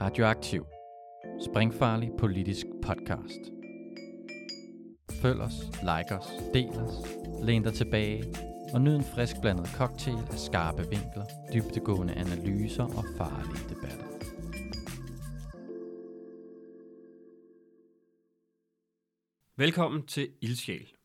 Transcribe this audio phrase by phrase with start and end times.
[0.00, 0.64] Radioaktiv.
[1.40, 3.52] Springfarlig politisk podcast.
[5.22, 6.94] Følg os, like os, del os,
[7.42, 8.24] læn dig tilbage
[8.74, 11.24] og nyd en frisk blandet cocktail af skarpe vinkler,
[11.54, 14.04] dybtegående analyser og farlige debatter.
[19.56, 20.97] Velkommen til Ildsjæl.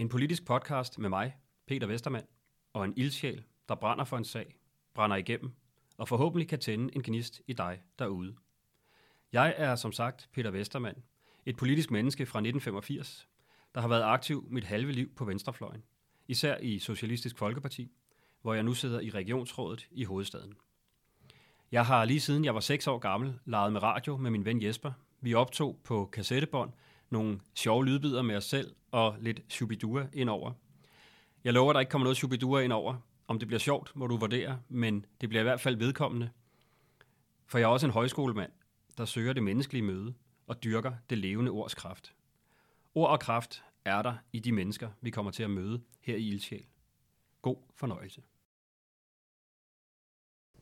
[0.00, 1.36] En politisk podcast med mig,
[1.66, 2.24] Peter Vestermand,
[2.72, 4.56] og en ildsjæl, der brænder for en sag,
[4.94, 5.52] brænder igennem,
[5.98, 8.34] og forhåbentlig kan tænde en gnist i dig derude.
[9.32, 10.96] Jeg er som sagt Peter Vestermand,
[11.46, 13.28] et politisk menneske fra 1985,
[13.74, 15.82] der har været aktiv mit halve liv på venstrefløjen,
[16.28, 17.90] især i Socialistisk Folkeparti,
[18.42, 20.54] hvor jeg nu sidder i regionsrådet i hovedstaden.
[21.72, 24.62] Jeg har lige siden jeg var 6 år gammel leget med radio med min ven
[24.62, 24.92] Jesper.
[25.20, 26.72] Vi optog på kassettebånd
[27.10, 30.52] nogle sjove lydbider med os selv og lidt shubidua indover.
[31.44, 32.96] Jeg lover, at der ikke kommer noget shubidua indover.
[33.28, 36.30] Om det bliver sjovt, må du vurdere, men det bliver i hvert fald vedkommende.
[37.46, 38.52] For jeg er også en højskolemand,
[38.98, 40.14] der søger det menneskelige møde
[40.46, 42.14] og dyrker det levende ords kraft.
[42.94, 46.28] Ord og kraft er der i de mennesker, vi kommer til at møde her i
[46.28, 46.66] Ildsjæl.
[47.42, 48.22] God fornøjelse.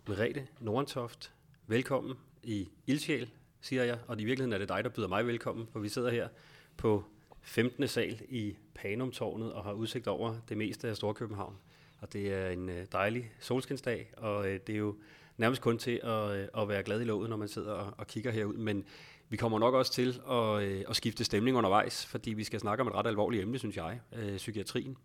[0.09, 1.35] Merete Nordentoft,
[1.67, 5.67] velkommen i Ildsjæl, siger jeg, og i virkeligheden er det dig, der byder mig velkommen,
[5.73, 6.29] for vi sidder her
[6.77, 7.05] på
[7.43, 7.89] 15.
[7.89, 11.55] sal i Panumtårnet og har udsigt over det meste af Storkøbenhavn.
[12.01, 14.97] Og det er en øh, dejlig solskinsdag, og øh, det er jo
[15.37, 18.07] nærmest kun til at, øh, at være glad i låget, når man sidder og, og
[18.07, 18.57] kigger herud.
[18.57, 18.85] Men
[19.29, 22.89] vi kommer nok også til at, at skifte stemning undervejs, fordi vi skal snakke om
[22.89, 24.97] et ret alvorligt emne, synes jeg, øh, psykiatrien,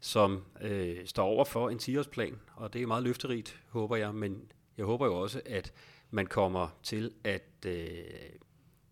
[0.00, 4.42] som øh, står over for en 10-årsplan, og det er meget løfterigt, håber jeg, men
[4.76, 5.72] jeg håber jo også, at
[6.10, 8.04] man kommer til at, øh,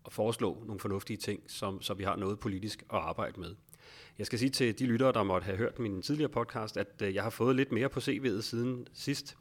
[0.05, 3.55] at foreslå nogle fornuftige ting, som, så vi har noget politisk at arbejde med.
[4.17, 7.15] Jeg skal sige til de lyttere, der måtte have hørt min tidligere podcast, at øh,
[7.15, 9.37] jeg har fået lidt mere på CV'et siden sidst.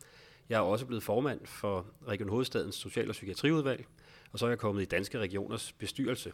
[0.48, 3.86] Jeg er også blevet formand for Region Hovedstadens Social- og Psykiatriudvalg,
[4.32, 6.32] og så er jeg kommet i Danske Regioners bestyrelse.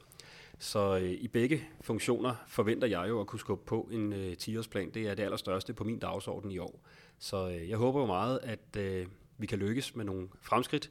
[0.59, 4.91] Så øh, i begge funktioner forventer jeg jo at kunne skubbe på en øh, 10-årsplan.
[4.91, 6.81] Det er det allerstørste på min dagsorden i år.
[7.19, 9.07] Så øh, jeg håber jo meget, at øh,
[9.39, 10.91] vi kan lykkes med nogle fremskridt.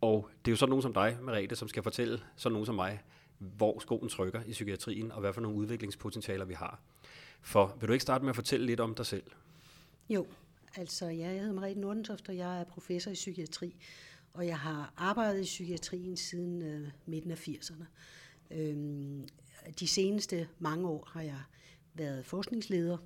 [0.00, 2.74] Og det er jo sådan nogen som dig, Merete, som skal fortælle sådan nogen som
[2.74, 3.02] mig,
[3.38, 6.80] hvor skoen trykker i psykiatrien, og hvad for nogle udviklingspotentialer vi har.
[7.40, 9.24] For vil du ikke starte med at fortælle lidt om dig selv?
[10.08, 10.26] Jo,
[10.76, 13.76] altså ja, jeg hedder Marie Nordentoft, og jeg er professor i psykiatri,
[14.32, 17.84] og jeg har arbejdet i psykiatrien siden øh, midten af 80'erne.
[18.50, 19.28] Øhm,
[19.80, 21.42] de seneste mange år har jeg
[21.94, 22.96] været forskningsleder,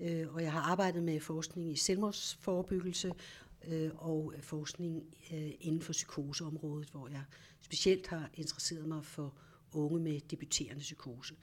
[0.00, 3.12] øh, og jeg har arbejdet med forskning i selvmordsforebyggelse
[3.68, 7.22] øh, og forskning øh, inden for psykoseområdet, hvor jeg
[7.60, 9.34] specielt har interesseret mig for
[9.72, 11.34] unge med debuterende psykose.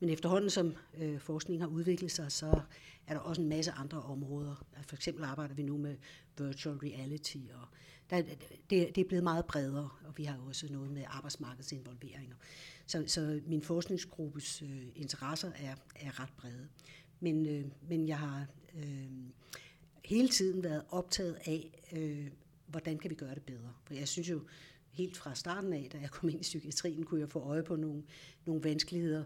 [0.00, 2.60] Men efterhånden som øh, forskningen har udviklet sig, så
[3.06, 4.66] er der også en masse andre områder.
[4.76, 5.96] Altså for eksempel arbejder vi nu med
[6.38, 7.68] virtual reality, og
[8.10, 8.22] der,
[8.70, 12.36] det, det er blevet meget bredere, og vi har også noget med arbejdsmarkedsinvolveringer.
[12.86, 16.68] Så, så min forskningsgruppes øh, interesser er, er ret brede.
[17.20, 19.06] Men, øh, men jeg har øh,
[20.06, 22.26] hele tiden været optaget af, øh,
[22.66, 23.72] hvordan kan vi gøre det bedre.
[23.84, 24.40] For jeg synes jo,
[24.90, 27.76] helt fra starten af, da jeg kom ind i psykiatrien, kunne jeg få øje på
[27.76, 28.02] nogle,
[28.44, 29.24] nogle vanskeligheder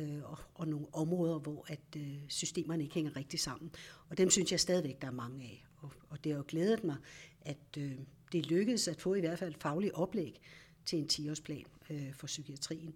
[0.00, 3.70] øh, og, og nogle områder, hvor at øh, systemerne ikke hænger rigtig sammen.
[4.08, 5.66] Og dem synes jeg stadigvæk, der er mange af.
[5.76, 6.96] Og, og det har jo glædet mig,
[7.40, 7.92] at øh,
[8.32, 10.40] det lykkedes at få i hvert fald faglig oplæg
[10.84, 12.94] til en 10-årsplan øh, for psykiatrien,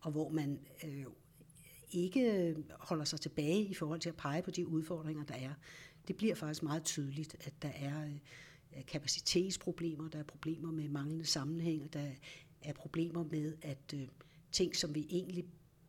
[0.00, 1.04] og hvor man øh,
[1.90, 5.52] ikke holder sig tilbage i forhold til at pege på de udfordringer, der er.
[6.08, 8.04] Det bliver faktisk meget tydeligt, at der er
[8.76, 12.10] øh, kapacitetsproblemer, der er problemer med manglende sammenhæng, og der
[12.62, 14.08] er problemer med, at øh,
[14.52, 15.44] ting, som vi egentlig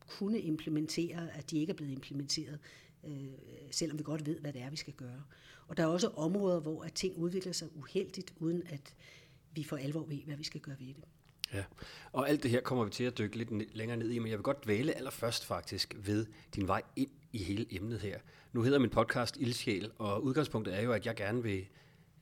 [0.06, 2.58] kunne implementere, at de ikke er blevet implementeret,
[3.04, 3.26] øh,
[3.70, 5.22] selvom vi godt ved, hvad det er, vi skal gøre.
[5.68, 8.94] Og der er også områder, hvor at ting udvikler sig uheldigt, uden at
[9.52, 11.04] vi for alvor ved, hvad vi skal gøre ved det.
[11.52, 11.64] Ja,
[12.12, 14.38] og alt det her kommer vi til at dykke lidt længere ned i, men jeg
[14.38, 18.18] vil godt vælge allerførst faktisk ved din vej ind i hele emnet her.
[18.52, 21.66] Nu hedder min podcast Ildsjæl, og udgangspunktet er jo, at jeg gerne vil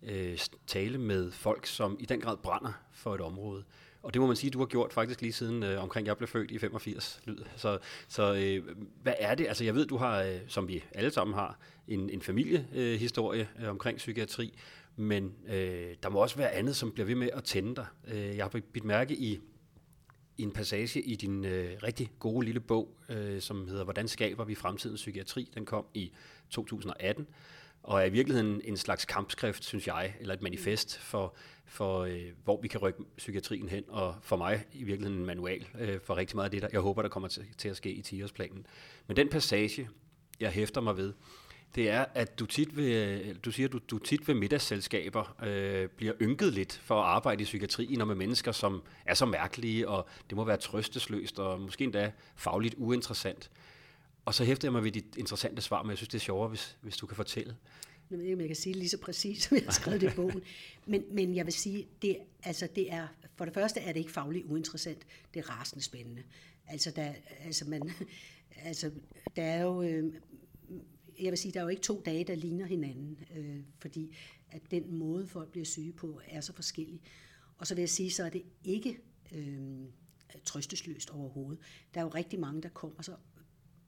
[0.02, 3.64] øh, tale med folk, som i den grad brænder for et område.
[4.02, 6.28] Og det må man sige, du har gjort faktisk lige siden øh, omkring jeg blev
[6.28, 7.38] født i 85 lyd.
[7.56, 7.78] Så,
[8.08, 9.46] så øh, hvad er det?
[9.46, 11.58] Altså jeg ved, du har, øh, som vi alle sammen har,
[11.88, 14.58] en, en familiehistorie øh, omkring psykiatri,
[14.96, 17.86] men øh, der må også være andet, som bliver ved med at tænde dig.
[18.08, 19.40] Øh, jeg har bidt mærke i
[20.38, 24.54] en passage i din øh, rigtig gode lille bog, øh, som hedder Hvordan skaber vi
[24.54, 25.50] fremtidens psykiatri?
[25.54, 26.12] Den kom i
[26.50, 27.26] 2018
[27.84, 31.34] og er i virkeligheden en slags kampskrift, synes jeg, eller et manifest for,
[31.64, 35.66] for øh, hvor vi kan rykke psykiatrien hen, og for mig i virkeligheden en manual
[35.78, 37.92] øh, for rigtig meget af det, der jeg håber, der kommer til, til at ske
[37.92, 38.64] i 10-årsplanen.
[39.06, 39.88] Men den passage,
[40.40, 41.12] jeg hæfter mig ved,
[41.74, 46.14] det er, at du tit ved, du siger, du, du tit ved middagsselskaber øh, bliver
[46.20, 50.06] ynket lidt for at arbejde i psykiatrien og med mennesker, som er så mærkelige, og
[50.30, 53.50] det må være trøstesløst og måske endda fagligt uinteressant.
[54.24, 56.48] Og så hæfter jeg mig ved dit interessante svar, men jeg synes, det er sjovere,
[56.48, 57.56] hvis, hvis du kan fortælle.
[58.10, 60.00] Jeg ved ikke, om jeg kan sige det lige så præcis, som jeg har skrevet
[60.00, 60.42] det i bogen.
[60.86, 63.06] Men, men jeg vil sige, det, altså det er,
[63.36, 66.22] for det første er det ikke fagligt uinteressant, det er rasende spændende.
[66.66, 67.12] Altså, der,
[67.44, 67.90] altså, man,
[68.64, 68.90] altså,
[69.36, 70.12] der er jo, øh,
[71.20, 74.16] jeg vil sige, der er jo ikke to dage, der ligner hinanden, øh, fordi
[74.50, 77.00] at den måde, folk bliver syge på, er så forskellig.
[77.58, 78.98] Og så vil jeg sige, så er det ikke
[79.32, 79.84] øh,
[80.44, 81.58] trøstesløst overhovedet.
[81.94, 83.16] Der er jo rigtig mange, der kommer så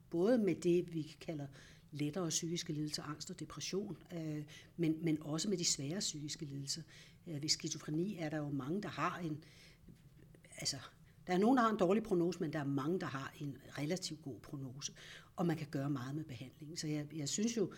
[0.09, 1.47] både med det, vi kalder
[1.91, 4.43] lettere psykiske lidelser, angst og depression, øh,
[4.77, 6.81] men, men også med de svære psykiske lidelser.
[7.27, 9.43] Øh, ved skizofreni er der jo mange, der har en,
[10.57, 10.77] altså,
[11.27, 13.57] der er nogen, der har en dårlig prognose, men der er mange, der har en
[13.77, 14.93] relativt god prognose,
[15.35, 16.77] og man kan gøre meget med behandlingen.
[16.77, 17.71] Så jeg, jeg synes jo,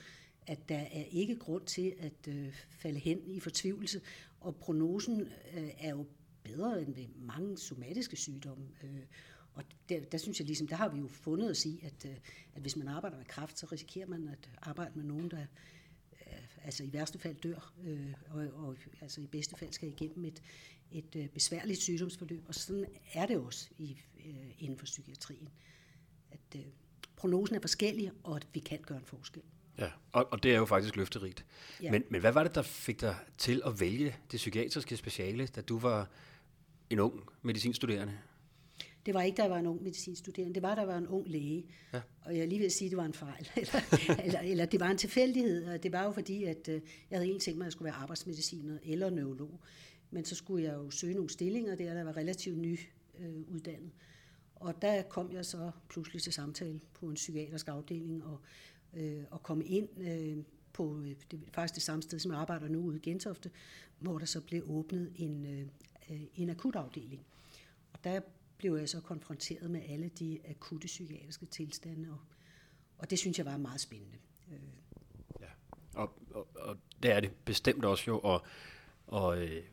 [0.48, 4.02] at der er ikke grund til at øh, falde hen i fortvivlelse,
[4.40, 6.06] og prognosen øh, er jo
[6.44, 8.66] bedre end ved mange somatiske sygdomme.
[8.84, 9.00] Øh,
[9.54, 12.18] og der, der synes jeg ligesom, der har vi jo fundet os i, at, øh,
[12.56, 15.46] at hvis man arbejder med kræft, så risikerer man at arbejde med nogen, der
[16.28, 20.26] øh, altså i værste fald dør, øh, og, og altså i bedste fald skal igennem
[20.26, 20.42] et,
[20.92, 22.44] et øh, besværligt sygdomsforløb.
[22.48, 25.50] Og sådan er det også i, øh, inden for psykiatrien.
[26.32, 26.62] At øh,
[27.16, 29.42] prognosen er forskellig, og at vi kan gøre en forskel.
[29.78, 31.46] Ja, og, og det er jo faktisk løfterigt.
[31.82, 31.92] Ja.
[31.92, 35.62] Men, men hvad var det, der fik dig til at vælge det psykiatriske speciale, da
[35.62, 36.10] du var
[36.90, 38.14] en ung medicinstuderende?
[39.06, 40.54] Det var ikke, da jeg var en ung medicinstuderende.
[40.54, 41.66] Det var, da jeg var en ung læge.
[41.94, 42.02] Ja.
[42.22, 43.50] Og jeg lige vil sige, at det var en fejl.
[43.56, 43.82] eller,
[44.24, 45.68] eller, eller det var en tilfældighed.
[45.68, 47.86] Og det var jo fordi, at øh, jeg havde egentlig tænkt mig, at jeg skulle
[47.86, 49.60] være arbejdsmediciner eller neurolog.
[50.12, 52.80] Men så skulle jeg jo søge nogle stillinger der, der var relativt ny
[53.20, 53.92] øh, uddannet.
[54.56, 58.40] Og der kom jeg så pludselig til samtale på en psykiatrisk afdeling og,
[58.94, 62.68] øh, og kom ind øh, på øh, det, faktisk det samme sted, som jeg arbejder
[62.68, 63.52] nu ude i Gentofte,
[64.00, 65.68] hvor der så blev åbnet en, øh
[66.36, 67.26] en akutafdeling.
[67.94, 68.20] Og der
[68.58, 72.20] blev jeg så konfronteret med alle de akutte psykiatriske tilstande, og,
[72.98, 74.18] og det synes jeg var meget spændende.
[74.52, 74.60] Øh.
[75.42, 75.48] Ja,
[75.94, 78.46] og, og, og det er det bestemt også jo, og,
[79.08, 79.64] og øh,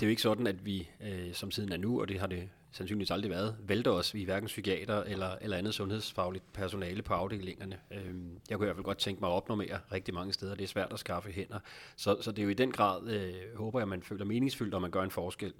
[0.00, 2.26] det er jo ikke sådan, at vi, øh, som siden er nu, og det har
[2.26, 7.02] det sandsynligvis aldrig været, vælter os, vi er hverken psykiater eller, eller andet sundhedsfagligt personale
[7.02, 7.78] på afdelingerne.
[7.90, 10.64] Øhm, jeg kunne i hvert fald godt tænke mig at opnormere rigtig mange steder, det
[10.64, 11.58] er svært at skaffe hænder.
[11.96, 14.74] Så, så det er jo i den grad, øh, håber jeg, at man føler meningsfyldt,
[14.74, 15.52] og man gør en forskel,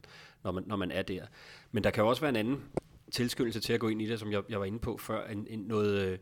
[0.45, 1.27] når man, når man er der.
[1.73, 2.63] Men der kan jo også være en anden
[3.11, 5.47] tilskyndelse til at gå ind i det, som jeg, jeg var inde på før, en,
[5.51, 6.19] en, noget, øh,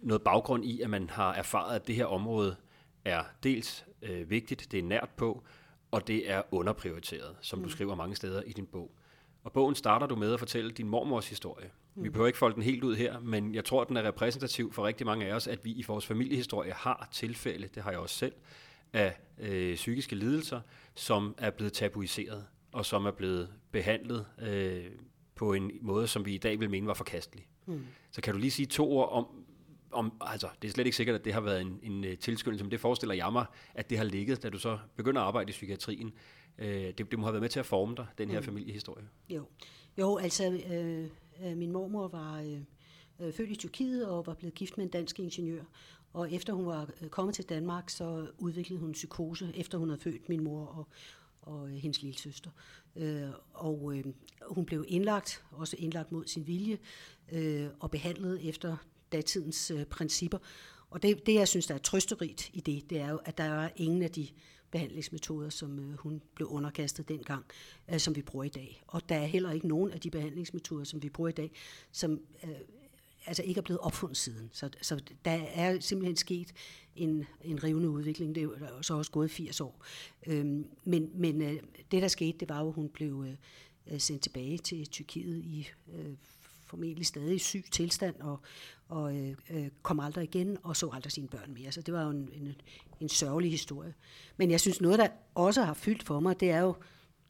[0.00, 2.56] noget baggrund i, at man har erfaret, at det her område
[3.04, 5.44] er dels øh, vigtigt, det er nært på,
[5.92, 7.64] og det er underprioriteret, som mm.
[7.64, 8.90] du skriver mange steder i din bog.
[9.44, 11.70] Og bogen starter du med at fortælle din mormors historie.
[11.94, 12.04] Mm.
[12.04, 14.86] Vi behøver ikke folde den helt ud her, men jeg tror, den er repræsentativ for
[14.86, 18.16] rigtig mange af os, at vi i vores familiehistorie har tilfælde, det har jeg også
[18.16, 18.32] selv,
[18.92, 20.60] af øh, psykiske lidelser,
[20.94, 24.84] som er blevet tabuiseret, og som er blevet behandlet øh,
[25.34, 27.46] på en måde, som vi i dag vil mene var forkastelig.
[27.66, 27.86] Mm.
[28.10, 29.26] Så kan du lige sige to ord om,
[29.92, 32.64] om, altså, det er slet ikke sikkert, at det har været en, en øh, tilskyndelse,
[32.64, 35.50] men det forestiller jeg mig, at det har ligget, da du så begynder at arbejde
[35.50, 36.12] i psykiatrien.
[36.58, 38.44] Øh, det, det må have været med til at forme dig, den her mm.
[38.44, 39.04] familiehistorie.
[39.28, 39.44] Jo,
[39.98, 41.08] jo altså, øh,
[41.44, 42.60] øh, min mormor var øh,
[43.20, 45.62] øh, født i Tyrkiet og var blevet gift med en dansk ingeniør.
[46.12, 50.28] Og efter hun var kommet til Danmark, så udviklede hun psykose, efter hun havde født
[50.28, 50.88] min mor og,
[51.42, 52.50] og hendes lille søster.
[52.96, 54.04] Øh, og øh,
[54.48, 56.78] hun blev indlagt, også indlagt mod sin vilje,
[57.32, 58.76] øh, og behandlet efter
[59.12, 60.38] datidens øh, principper.
[60.90, 63.44] Og det, det, jeg synes, der er trøsterigt i det, det er jo, at der
[63.44, 64.28] er ingen af de
[64.70, 67.44] behandlingsmetoder, som øh, hun blev underkastet dengang,
[67.92, 68.82] øh, som vi bruger i dag.
[68.86, 71.50] Og der er heller ikke nogen af de behandlingsmetoder, som vi bruger i dag,
[71.92, 72.50] som øh,
[73.26, 74.50] altså ikke er blevet opfundet siden.
[74.52, 76.52] Så, så der er simpelthen sket
[76.96, 78.34] en, en rivende udvikling.
[78.34, 79.84] Det er jo så også gået 80 år.
[80.26, 83.34] Øhm, men men øh, det, der skete, det var jo, at hun blev øh,
[83.94, 86.14] øh sendt tilbage til Tyrkiet i øh,
[86.72, 88.40] formentlig stadig i syg tilstand, og,
[88.88, 91.72] og øh, øh, kom aldrig igen, og så aldrig sine børn mere.
[91.72, 92.54] Så det var jo en, en,
[93.00, 93.94] en sørgelig historie.
[94.36, 96.74] Men jeg synes, noget, der også har fyldt for mig, det er jo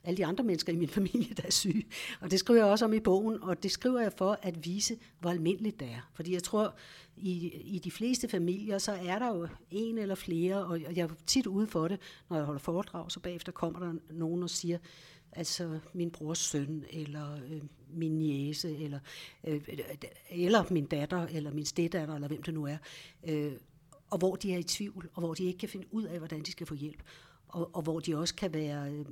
[0.05, 1.85] alle de andre mennesker i min familie, der er syge.
[2.21, 4.97] Og det skriver jeg også om i bogen, og det skriver jeg for at vise,
[5.21, 6.11] hvor almindeligt det er.
[6.15, 6.75] Fordi jeg tror,
[7.17, 11.09] i, i de fleste familier, så er der jo en eller flere, og jeg er
[11.27, 14.79] tit ude for det, når jeg holder foredrag, så bagefter kommer der nogen og siger,
[15.33, 18.99] altså min brors søn, eller øh, min niece, eller,
[19.45, 19.61] øh,
[20.31, 22.77] eller min datter, eller min stedatter, eller hvem det nu er,
[23.25, 23.53] øh,
[24.11, 26.43] og hvor de er i tvivl, og hvor de ikke kan finde ud af, hvordan
[26.43, 27.03] de skal få hjælp,
[27.49, 29.05] og, og hvor de også kan være øh,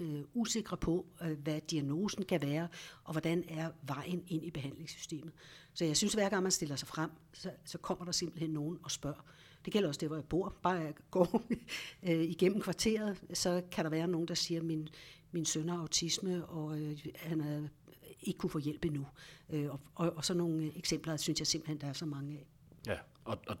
[0.00, 2.68] øh, usikre på, øh, hvad diagnosen kan være,
[3.04, 5.32] og hvordan er vejen ind i behandlingssystemet.
[5.74, 8.78] Så jeg synes, hver gang man stiller sig frem, så, så kommer der simpelthen nogen
[8.82, 9.24] og spørger.
[9.64, 10.54] Det gælder også det, hvor jeg bor.
[10.62, 11.42] Bare jeg går
[12.08, 14.88] øh, igennem kvarteret, så kan der være nogen, der siger, min,
[15.32, 17.68] min søn har autisme, og øh, han er øh,
[18.22, 19.06] ikke kunne få hjælp endnu.
[19.50, 22.46] Øh, og, og, og sådan nogle eksempler synes jeg simpelthen, der er så mange af.
[22.86, 23.56] Ja, og, og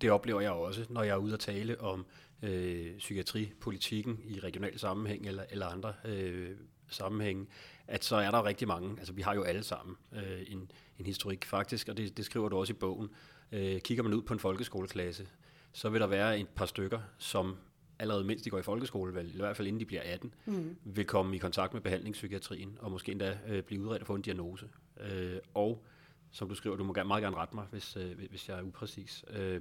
[0.00, 2.06] det oplever jeg også, når jeg er ude at tale om
[2.42, 6.56] øh, psykiatripolitikken i regional sammenhæng eller, eller andre øh,
[6.88, 7.46] sammenhænge,
[7.86, 11.06] at så er der rigtig mange, altså vi har jo alle sammen øh, en, en
[11.06, 13.08] historik faktisk, og det, det skriver du også i bogen.
[13.52, 15.28] Øh, kigger man ud på en folkeskoleklasse,
[15.72, 17.56] så vil der være et par stykker, som
[17.98, 20.76] allerede mens de går i folkeskole, vel, i hvert fald inden de bliver 18, mm.
[20.84, 24.22] vil komme i kontakt med behandlingspsykiatrien, og måske endda øh, blive udredt og få en
[24.22, 24.68] diagnose.
[25.00, 25.84] Øh, og
[26.30, 28.62] som du skriver, du må gerne, meget gerne rette mig, hvis, øh, hvis jeg er
[28.62, 29.24] upræcis.
[29.30, 29.60] Øh,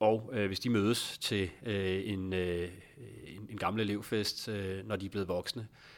[0.00, 2.68] og øh, hvis de mødes til øh, en, øh,
[3.26, 5.95] en, en gammel elevfest, øh, når de er blevet voksne, øh,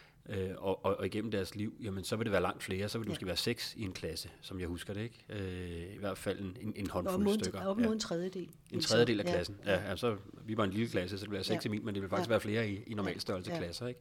[0.57, 2.89] og, og, og igennem deres liv, jamen så vil det være langt flere.
[2.89, 3.13] Så vil det ja.
[3.13, 5.25] måske være seks i en klasse, som jeg husker det, ikke?
[5.29, 7.67] Øh, I hvert fald en, en håndfuld mod, stykker.
[7.67, 7.93] Op mod ja.
[7.93, 8.49] en tredjedel.
[8.73, 9.57] En tredjedel af klassen.
[9.67, 9.89] Ja, ja.
[9.89, 11.69] ja så, vi var en lille klasse, så det bliver seks ja.
[11.69, 12.33] i min, men det vil faktisk ja.
[12.33, 13.59] være flere i, i normalstørrelse ja.
[13.59, 14.01] klasser, ikke?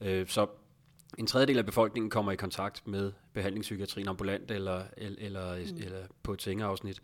[0.00, 0.46] Øh, så
[1.18, 5.82] en tredjedel af befolkningen kommer i kontakt med behandlingspsykiatrien ambulant eller, eller, eller, mm.
[5.84, 7.00] eller på et sengeafsnit.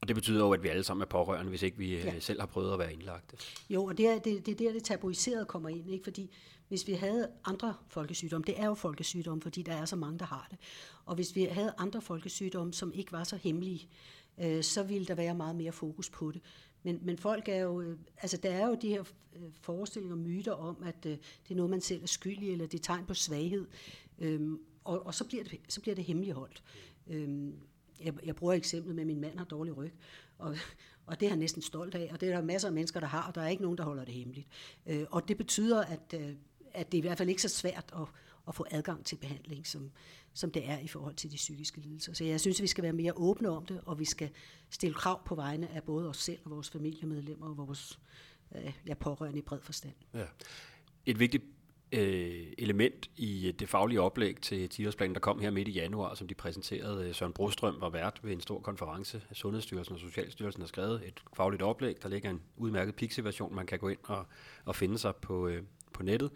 [0.00, 2.20] Og det betyder jo, at vi alle sammen er pårørende, hvis ikke vi ja.
[2.20, 3.36] selv har prøvet at være indlagte.
[3.70, 5.90] Jo, og det er, det, det er der, det tabuiserede kommer ind.
[5.90, 6.04] Ikke?
[6.04, 6.30] Fordi
[6.68, 10.24] hvis vi havde andre folkesygdomme, det er jo folkesygdomme, fordi der er så mange, der
[10.24, 10.58] har det.
[11.04, 13.88] Og hvis vi havde andre folkesygdomme, som ikke var så hemmelige,
[14.40, 16.40] øh, så ville der være meget mere fokus på det.
[16.82, 19.04] Men, men folk er jo, øh, altså der er jo de her
[19.36, 22.66] øh, forestillinger og myter om, at øh, det er noget, man selv er skyldig, eller
[22.66, 23.66] det er tegn på svaghed.
[24.18, 26.62] Øhm, og, og så bliver det, så bliver det hemmeligholdt.
[27.06, 27.54] Øhm,
[28.04, 29.92] jeg, jeg bruger eksemplet med, at min mand har dårlig ryg,
[30.38, 30.56] og,
[31.06, 33.06] og det er han næsten stolt af, og det er der masser af mennesker, der
[33.06, 34.46] har, og der er ikke nogen, der holder det hemmeligt.
[34.86, 36.34] Øh, og det betyder, at, øh,
[36.72, 38.06] at det er i hvert fald ikke så svært at,
[38.48, 39.90] at få adgang til behandling, som,
[40.32, 42.12] som det er i forhold til de psykiske lidelser.
[42.12, 44.30] Så jeg synes, at vi skal være mere åbne om det, og vi skal
[44.70, 47.98] stille krav på vegne af både os selv og vores familiemedlemmer og vores
[48.54, 49.94] øh, ja, pårørende i bred forstand.
[50.14, 50.26] Ja.
[51.06, 51.44] Et vigtigt
[51.92, 56.28] øh, element i det faglige oplæg til 10-årsplanen, der kom her midt i januar, som
[56.28, 57.08] de præsenterede.
[57.08, 59.22] Øh, Søren Brostrøm var vært ved en stor konference.
[59.32, 62.02] Sundhedsstyrelsen og Socialstyrelsen har skrevet et fagligt oplæg.
[62.02, 64.26] Der ligger en udmærket Pixie-version, man kan gå ind og,
[64.64, 66.30] og finde sig på, øh, på nettet.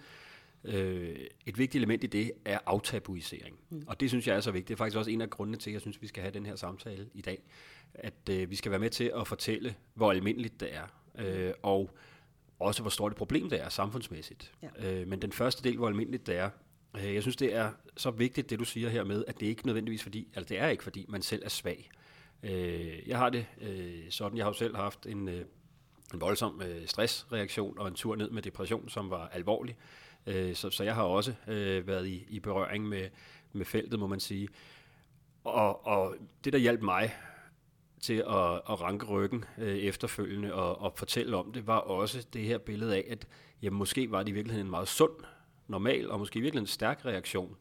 [0.64, 3.58] Øh, et vigtigt element i det er aftabuisering.
[3.70, 3.84] Mm.
[3.87, 4.68] Og det synes jeg er så vigtigt.
[4.68, 6.46] Det er faktisk også en af grundene til, at jeg synes, vi skal have den
[6.46, 7.42] her samtale i dag.
[7.94, 10.87] At øh, vi skal være med til at fortælle, hvor almindeligt det er.
[11.18, 11.90] Øh, og
[12.58, 14.52] også hvor stort et problem det er samfundsmæssigt.
[14.62, 15.00] Ja.
[15.00, 16.50] Øh, men den første del, hvor almindeligt det er,
[16.96, 19.66] øh, jeg synes, det er så vigtigt, det du siger her med, at det ikke
[19.66, 21.90] nødvendigvis fordi, altså det er ikke fordi, man selv er svag.
[22.42, 25.44] Øh, jeg har det øh, sådan, jeg har jo selv haft en, øh,
[26.14, 29.76] en voldsom øh, stressreaktion og en tur ned med depression, som var alvorlig.
[30.26, 33.08] Øh, så, så jeg har også øh, været i, i berøring med,
[33.52, 34.49] med feltet, må man sige.
[35.44, 37.14] Og, og det, der hjalp mig
[38.04, 42.42] til at, at ranke ryggen øh, efterfølgende og, og fortælle om det, var også det
[42.42, 43.26] her billede af, at
[43.62, 45.12] jamen, måske var det i virkeligheden en meget sund,
[45.68, 47.56] normal og måske virkelig en stærk reaktion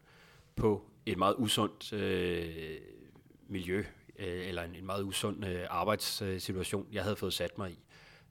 [0.55, 2.77] på et meget usundt øh,
[3.47, 3.83] miljø
[4.19, 7.79] øh, eller en, en meget usund øh, arbejdssituation, jeg havde fået sat mig i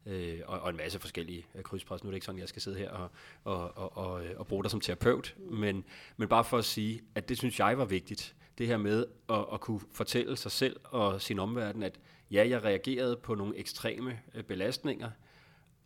[0.07, 2.05] øh, og, og en masse forskellige øh, krydspres.
[2.05, 3.11] Nu er det ikke sådan, at jeg skal sidde her og,
[3.45, 5.85] og, og, og, øh, og bruge dig som terapeut, men,
[6.17, 9.45] men bare for at sige, at det synes jeg var vigtigt, det her med at,
[9.53, 14.19] at kunne fortælle sig selv og sin omverden, at ja, jeg reagerede på nogle ekstreme
[14.35, 15.11] øh, belastninger,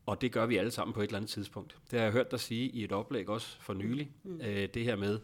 [0.06, 1.76] og det gør vi alle sammen på et eller andet tidspunkt.
[1.90, 4.40] Det har jeg hørt dig sige i et oplæg også for nylig, mm.
[4.40, 5.20] øh, det her med,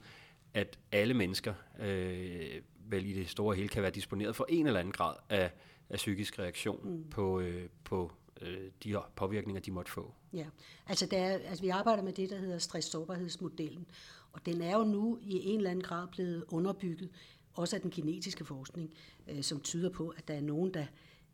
[0.54, 4.80] at alle mennesker øh, vel i det store hele kan være disponeret for en eller
[4.80, 5.50] anden grad af,
[5.90, 7.10] af psykisk reaktion mm.
[7.10, 10.14] på, øh, på øh, de påvirkninger, de måtte få.
[10.32, 10.46] Ja,
[10.86, 13.86] altså, der er, altså vi arbejder med det, der hedder stress-sårbarhedsmodellen,
[14.32, 17.10] og den er jo nu i en eller anden grad blevet underbygget,
[17.54, 18.94] også af den kinetiske forskning,
[19.28, 20.86] øh, som tyder på, at der er nogen, der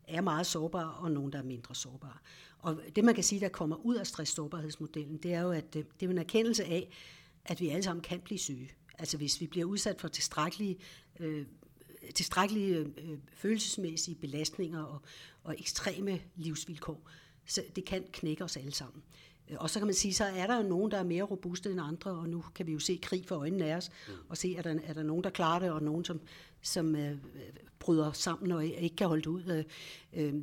[0.07, 2.17] er meget sårbare, og nogen, der er mindre sårbare.
[2.59, 5.83] Og det, man kan sige, der kommer ud af stress-sårbarhedsmodellen, det er jo, at øh,
[5.99, 6.89] det er en erkendelse af,
[7.45, 8.71] at vi alle sammen kan blive syge.
[8.99, 10.77] Altså hvis vi bliver udsat for tilstrækkelige,
[11.19, 11.45] øh,
[12.15, 15.01] tilstrækkelige øh, følelsesmæssige belastninger og,
[15.43, 17.09] og ekstreme livsvilkår,
[17.45, 19.03] så det kan knække os alle sammen.
[19.57, 21.81] Og så kan man sige, så er der jo nogen, der er mere robuste end
[21.81, 24.13] andre, og nu kan vi jo se krig for øjnene af os, mm.
[24.29, 26.21] og se, at der, er der nogen, der klarer det, og nogen, som,
[26.61, 27.17] som øh,
[27.79, 29.65] bryder sammen og ikke kan holde det ud.
[30.13, 30.33] Øh, øh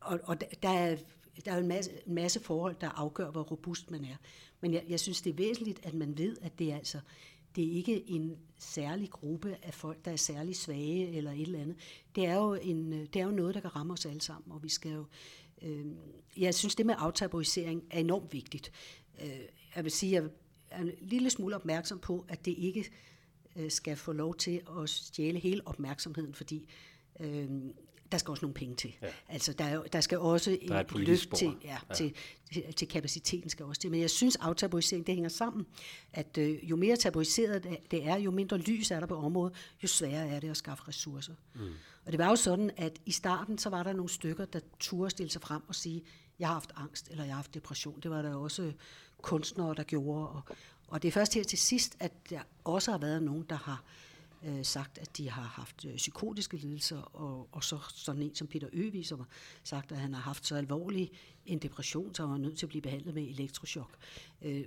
[0.00, 0.96] og og der, er,
[1.44, 4.16] der er jo en masse, en masse forhold, der afgør, hvor robust man er.
[4.60, 7.00] Men jeg, jeg synes, det er væsentligt, at man ved, at det er altså
[7.56, 11.60] det er ikke en særlig gruppe af folk, der er særlig svage eller et eller
[11.60, 11.76] andet.
[12.14, 14.62] Det er jo, en, det er jo noget, der kan ramme os alle sammen, og
[14.62, 15.04] vi skal jo
[15.62, 15.86] Øh,
[16.36, 18.72] jeg synes, det med aftabuisering er enormt vigtigt.
[19.22, 19.40] øh,
[19.76, 20.30] jeg vil sige, jeg
[20.70, 22.90] er en lille smule opmærksom på, at det ikke
[23.56, 26.68] øh, skal få lov til at stjæle hele opmærksomheden, fordi
[27.20, 27.50] øh,
[28.12, 28.94] der skal også nogle penge til.
[29.02, 29.06] Ja.
[29.28, 31.94] Altså, der, er, der skal også der er et, et løft til, ja, ja.
[31.94, 32.14] Til,
[32.52, 33.90] til, til kapaciteten skal også til.
[33.90, 35.66] Men jeg synes, aftabuisering, det hænger sammen.
[36.12, 39.88] At øh, jo mere tabuiseret det er, jo mindre lys er der på området, jo
[39.88, 41.34] sværere er det at skaffe ressourcer.
[41.54, 41.60] Mm.
[42.04, 45.10] Og det var jo sådan, at i starten, så var der nogle stykker, der turde
[45.10, 46.02] stille sig frem og sige,
[46.38, 48.00] jeg har haft angst, eller jeg har haft depression.
[48.02, 48.72] Det var der også
[49.22, 50.28] kunstnere, der gjorde.
[50.28, 50.42] Og,
[50.88, 53.84] og det er først her til sidst, at der også har været nogen, der har
[53.84, 54.07] øh,
[54.42, 58.46] Øh, sagt, at de har haft øh, psykotiske lidelser, og, og så sådan en som
[58.46, 59.26] Peter Øvis har
[59.64, 61.10] sagt, at han har haft så alvorlig
[61.46, 63.96] en depression, så han var nødt til at blive behandlet med elektrochok.
[64.42, 64.64] Øh,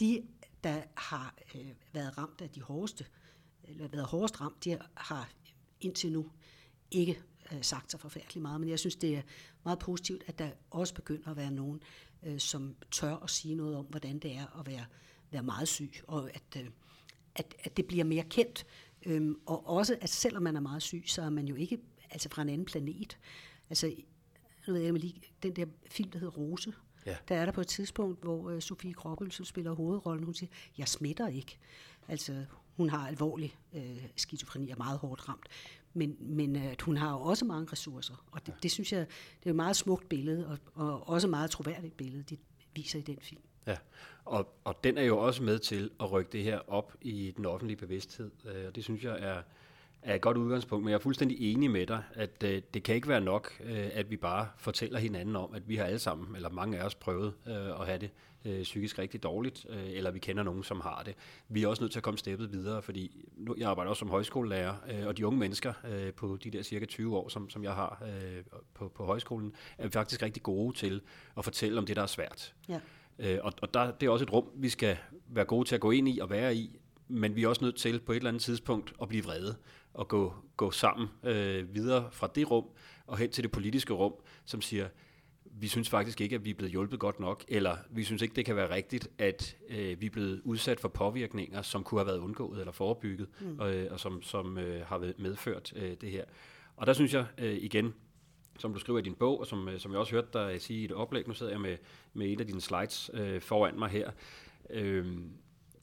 [0.00, 0.22] de,
[0.64, 3.06] der har øh, været ramt af de hårdeste,
[3.64, 5.30] eller været hårdest ramt, de har
[5.80, 6.30] indtil nu
[6.90, 9.22] ikke øh, sagt så forfærdeligt meget, men jeg synes, det er
[9.64, 11.82] meget positivt, at der også begynder at være nogen,
[12.22, 14.84] øh, som tør at sige noget om, hvordan det er at være,
[15.30, 16.70] være meget syg, og at, øh,
[17.34, 18.66] at, at det bliver mere kendt,
[19.06, 21.78] øhm, og også, at selvom man er meget syg, så er man jo ikke
[22.10, 23.18] altså fra en anden planet.
[23.70, 23.94] Altså,
[24.66, 26.72] nu ved jeg lige, den der film, der hedder Rose,
[27.06, 27.16] ja.
[27.28, 30.50] der er der på et tidspunkt, hvor uh, Sofie Kroppel, som spiller hovedrollen, hun siger,
[30.78, 31.58] jeg smitter ikke.
[32.08, 32.44] Altså,
[32.76, 35.48] hun har alvorlig øh, skizofreni og meget hårdt ramt.
[35.94, 39.06] Men, men øh, hun har jo også mange ressourcer, og det, det synes jeg,
[39.40, 42.36] det er et meget smukt billede, og, og også et meget troværdigt billede, de
[42.74, 43.42] viser i den film.
[43.66, 43.76] Ja,
[44.24, 47.46] og, og den er jo også med til at rykke det her op i den
[47.46, 49.42] offentlige bevidsthed, øh, og det synes jeg er,
[50.02, 52.94] er et godt udgangspunkt, men jeg er fuldstændig enig med dig, at øh, det kan
[52.94, 56.36] ikke være nok, øh, at vi bare fortæller hinanden om, at vi har alle sammen,
[56.36, 58.10] eller mange af os prøvet øh, at have det
[58.44, 61.14] øh, psykisk rigtig dårligt, øh, eller vi kender nogen, som har det.
[61.48, 64.10] Vi er også nødt til at komme steppet videre, fordi nu, jeg arbejder også som
[64.10, 67.64] højskolelærer, øh, og de unge mennesker øh, på de der cirka 20 år, som, som
[67.64, 68.42] jeg har øh,
[68.74, 71.00] på, på højskolen, er faktisk rigtig gode til
[71.36, 72.54] at fortælle om det, der er svært.
[72.68, 72.80] Ja.
[73.18, 74.96] Øh, og og der, det er også et rum, vi skal
[75.28, 76.78] være gode til at gå ind i og være i,
[77.08, 79.56] men vi er også nødt til på et eller andet tidspunkt at blive vrede
[79.94, 82.64] og gå, gå sammen øh, videre fra det rum
[83.06, 84.12] og hen til det politiske rum,
[84.44, 84.88] som siger,
[85.44, 88.34] vi synes faktisk ikke, at vi er blevet hjulpet godt nok, eller vi synes ikke,
[88.34, 92.06] det kan være rigtigt, at øh, vi er blevet udsat for påvirkninger, som kunne have
[92.06, 93.58] været undgået eller forebygget, mm.
[93.58, 96.24] og, og som, som øh, har medført øh, det her.
[96.76, 97.94] Og der synes jeg øh, igen,
[98.58, 100.80] som du skriver i din bog, og som, øh, som jeg også hørte dig sige
[100.80, 101.76] i et oplæg, nu sidder jeg med,
[102.14, 104.10] med et af dine slides øh, foran mig her,
[104.70, 105.06] øh,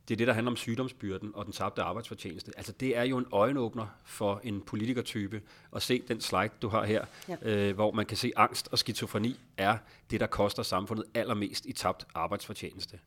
[0.07, 2.51] det er det, der handler om sygdomsbyrden og den tabte arbejdsfortjeneste.
[2.57, 5.41] Altså det er jo en øjenåbner for en politikertype
[5.75, 7.37] at se den slide, du har her, ja.
[7.41, 9.77] øh, hvor man kan se, at angst og skizofreni er
[10.11, 12.99] det, der koster samfundet allermest i tabt arbejdsfortjeneste.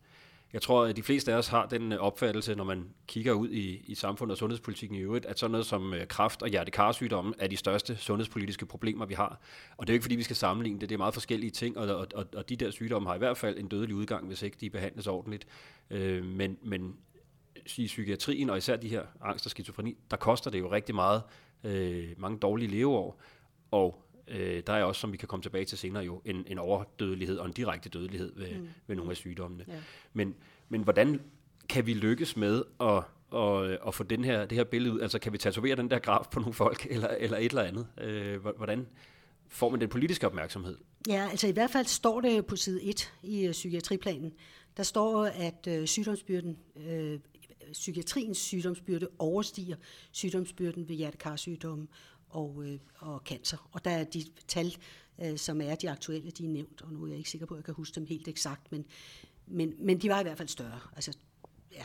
[0.54, 3.48] Jeg tror, at de fleste af os har den øh, opfattelse, når man kigger ud
[3.50, 7.34] i, i samfundet og sundhedspolitikken i øvrigt, at sådan noget som øh, kraft og hjertekarsygdomme
[7.38, 9.40] er de største sundhedspolitiske problemer, vi har.
[9.76, 10.88] Og det er jo ikke, fordi vi skal sammenligne det.
[10.88, 13.36] Det er meget forskellige ting, og, og, og, og de der sygdomme har i hvert
[13.36, 15.46] fald en dødelig udgang, hvis ikke de behandles ordentligt.
[15.90, 16.96] Øh, men, men
[17.76, 21.22] i psykiatrien, og især de her angst og skizofreni, der koster det jo rigtig meget,
[21.64, 23.20] øh, mange dårlige leveår,
[23.70, 26.58] og øh, der er også, som vi kan komme tilbage til senere, jo en, en
[26.58, 28.68] overdødelighed og en direkte dødelighed ved, mm.
[28.86, 29.64] ved nogle af sygdommene.
[29.68, 29.74] Ja.
[30.12, 30.34] Men,
[30.68, 31.20] men hvordan
[31.68, 33.02] kan vi lykkes med at,
[33.34, 35.00] at, at få den her, det her billede ud?
[35.00, 37.86] Altså kan vi tatovere den der graf på nogle folk, eller, eller et eller andet?
[38.00, 38.86] Øh, hvordan
[39.48, 40.78] får man den politiske opmærksomhed?
[41.08, 44.32] Ja, altså i hvert fald står det på side 1 i uh, psykiatriplanen.
[44.76, 47.20] Der står, at uh, sygdomsbyrden, uh,
[47.72, 49.76] psykiatriens sygdomsbyrde overstiger
[50.12, 51.86] sygdomsbyrden ved hjertekarsygdomme
[52.34, 53.68] og, øh, og cancer.
[53.72, 54.76] Og der er de tal,
[55.22, 57.54] øh, som er de aktuelle, de er nævnt, og nu er jeg ikke sikker på,
[57.54, 58.84] at jeg kan huske dem helt eksakt, men,
[59.46, 60.80] men, men de var i hvert fald større.
[60.94, 61.16] Altså,
[61.72, 61.84] ja.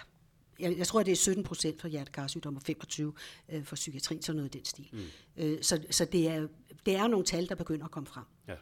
[0.60, 3.14] jeg, jeg tror, det er 17 procent for hjertekarsygdom og 25
[3.50, 4.90] øh, for psykiatrien, sådan noget i den stil.
[4.92, 5.00] Mm.
[5.38, 6.48] Øh, så så det, er,
[6.86, 8.26] det er nogle tal, der begynder at komme frem.
[8.48, 8.56] Ja.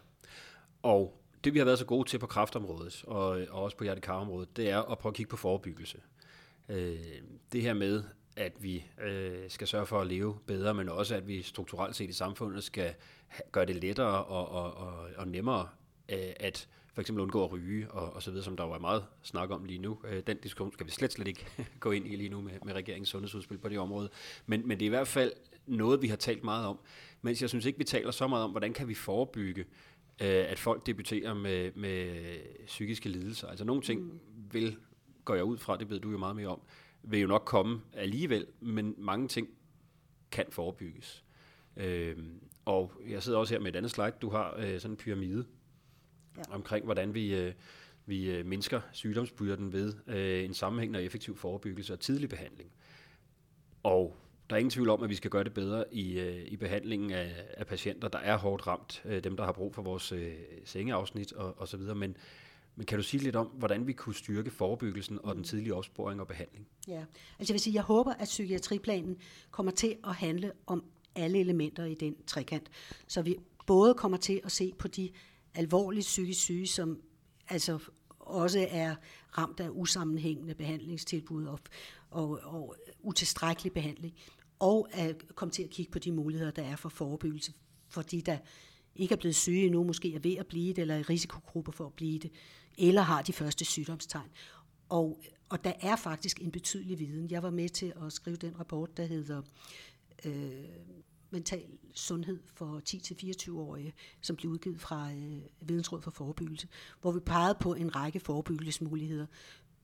[0.84, 4.58] Og det vi har været så gode til på kraftområdet, og, og også på hjertekarområdet,
[4.58, 5.98] det er at prøve at kigge på forebyggelse.
[6.70, 7.00] Øh,
[7.52, 8.04] det her med,
[8.38, 12.10] at vi øh, skal sørge for at leve bedre, men også at vi strukturelt set
[12.10, 12.94] i samfundet skal
[13.52, 15.68] gøre det lettere og, og, og, og nemmere
[16.10, 18.80] øh, at for eksempel undgå at ryge og, og så videre, som der jo er
[18.80, 19.98] meget snak om lige nu.
[20.08, 21.46] Øh, den diskussion skal vi slet, slet ikke
[21.80, 24.10] gå ind i lige nu med, med regeringens sundhedsudspil på det område.
[24.46, 25.32] Men, men det er i hvert fald
[25.66, 26.80] noget, vi har talt meget om.
[27.22, 29.62] Mens jeg synes ikke, vi taler så meget om, hvordan kan vi forebygge,
[30.22, 32.16] øh, at folk debuterer med, med
[32.66, 33.48] psykiske lidelser.
[33.48, 34.20] Altså nogle ting mm.
[34.52, 34.78] vil,
[35.26, 36.62] går jeg ud fra, det ved du jo meget mere om,
[37.04, 39.50] vil jo nok komme alligevel, men mange ting
[40.32, 41.24] kan forebygges.
[41.78, 42.18] Øh,
[42.66, 44.14] og jeg sidder også her med et andet slide.
[44.22, 45.46] Du har øh, sådan en pyramide
[46.38, 46.42] ja.
[46.50, 47.54] omkring, hvordan vi, øh,
[48.06, 52.72] vi øh, mindsker sygdomsbyrden ved øh, en sammenhængende og effektiv forebyggelse og tidlig behandling.
[53.84, 54.16] Og
[54.50, 57.12] der er ingen tvivl om, at vi skal gøre det bedre i, øh, i behandlingen
[57.12, 60.34] af, af patienter, der er hårdt ramt, øh, dem der har brug for vores øh,
[60.66, 61.96] sengeafsnit og, og så videre.
[61.96, 62.18] Men,
[62.78, 66.22] Men kan du sige lidt om, hvordan vi kunne styrke forebyggelsen og den tidlige opsporing
[66.22, 66.68] og behandling?
[66.88, 67.06] Ja,
[67.40, 69.18] altså jeg vil sige, jeg håber, at psykiatriplanen
[69.52, 70.84] kommer til at handle om
[71.16, 72.70] alle elementer i den trekant,
[73.08, 75.10] så vi både kommer til at se på de
[75.54, 77.02] alvorligt psykisk syge, som
[77.50, 77.80] altså
[78.20, 78.96] også er
[79.38, 81.60] ramt af usammenhængende behandlingstilbud og,
[82.10, 84.14] og, og utilstrækkelig behandling,
[84.60, 87.54] og at komme til at kigge på de muligheder, der er for forebyggelse
[87.90, 88.38] for de, der
[88.98, 91.72] ikke er blevet syge endnu, måske er ved at blive det, eller er i risikogrupper
[91.72, 92.32] for at blive det,
[92.78, 94.30] eller har de første sygdomstegn.
[94.90, 97.32] Og, og der er faktisk en betydelig viden.
[97.32, 99.42] Jeg var med til at skrive den rapport, der hedder
[100.26, 100.66] øh,
[101.30, 106.68] Mental Sundhed for 10-24-årige, som blev udgivet fra øh, Vidensråd for Forebyggelse,
[107.02, 109.26] hvor vi pegede på en række forebyggelsesmuligheder,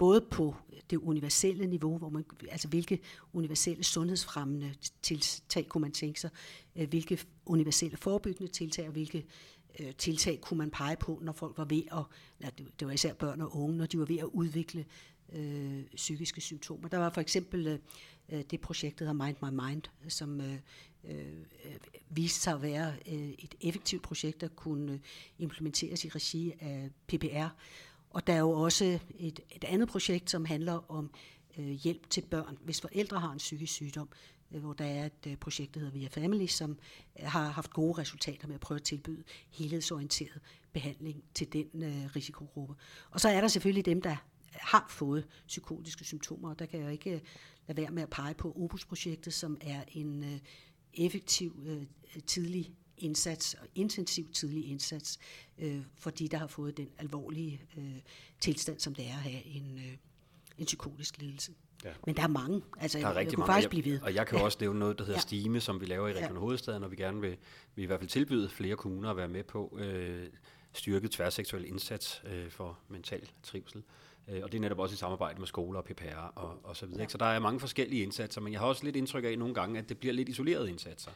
[0.04, 0.56] både på
[0.90, 3.00] det universelle niveau, hvor man, altså hvilke
[3.34, 6.30] universelle sundhedsfremmende tiltag kunne man tænke sig,
[6.76, 9.26] øh, hvilke universelle forebyggende tiltag, og hvilke
[9.80, 11.84] øh, tiltag kunne man pege på, når folk var ved
[12.42, 14.86] at, det var især børn og unge, når de var ved at udvikle
[15.34, 16.88] øh, psykiske symptomer.
[16.88, 17.80] Der var for eksempel øh,
[18.30, 20.58] øh det projekt, der hedder Mind My Mind, som øh,
[21.04, 21.44] øh,
[22.10, 25.00] viste sig at være øh, et effektivt projekt, der kunne øh,
[25.40, 27.48] implementeres i regi af PPR,
[28.14, 31.12] og der er jo også et, et andet projekt, som handler om
[31.58, 34.10] øh, hjælp til børn, hvis forældre har en psykisk sygdom,
[34.52, 36.78] øh, hvor der er et øh, projekt, der hedder Via Family, som
[37.20, 40.42] øh, har haft gode resultater med at prøve at tilbyde helhedsorienteret
[40.74, 42.76] behandling til den øh, risikogruppe.
[43.12, 44.16] Og så er der selvfølgelig dem, der
[44.52, 47.22] har fået psykotiske symptomer, og der kan jeg ikke øh,
[47.68, 50.40] lade være med at pege på Opus-projektet, som er en øh,
[50.94, 51.86] effektiv øh,
[52.28, 55.20] tidlig indsats og intensiv tidlig indsats
[55.58, 57.96] øh, for de, der har fået den alvorlige øh,
[58.40, 59.98] tilstand, som det er at have en, øh,
[60.58, 61.52] en psykotisk lidelse.
[61.84, 61.90] Ja.
[62.06, 62.62] Men der er mange.
[62.80, 63.54] Altså, der er rigtig jeg kunne mange.
[63.54, 64.02] faktisk blive ved.
[64.02, 64.44] Og jeg kan ja.
[64.44, 65.22] også nævne noget, der hedder ja.
[65.22, 66.40] Stime, som vi laver i Region ja.
[66.40, 67.38] Hovedstaden, og vi gerne vil,
[67.76, 70.28] vi i hvert fald tilbyde flere kommuner at være med på øh,
[70.74, 73.84] styrket tværseksuel indsats øh, for mental trivsel.
[74.28, 76.86] Øh, og det er netop også i samarbejde med skoler og PPR og, og så
[76.86, 77.02] videre.
[77.02, 77.08] Ja.
[77.08, 79.80] Så der er mange forskellige indsatser, men jeg har også lidt indtryk af nogle gange,
[79.80, 81.12] at det bliver lidt isolerede indsatser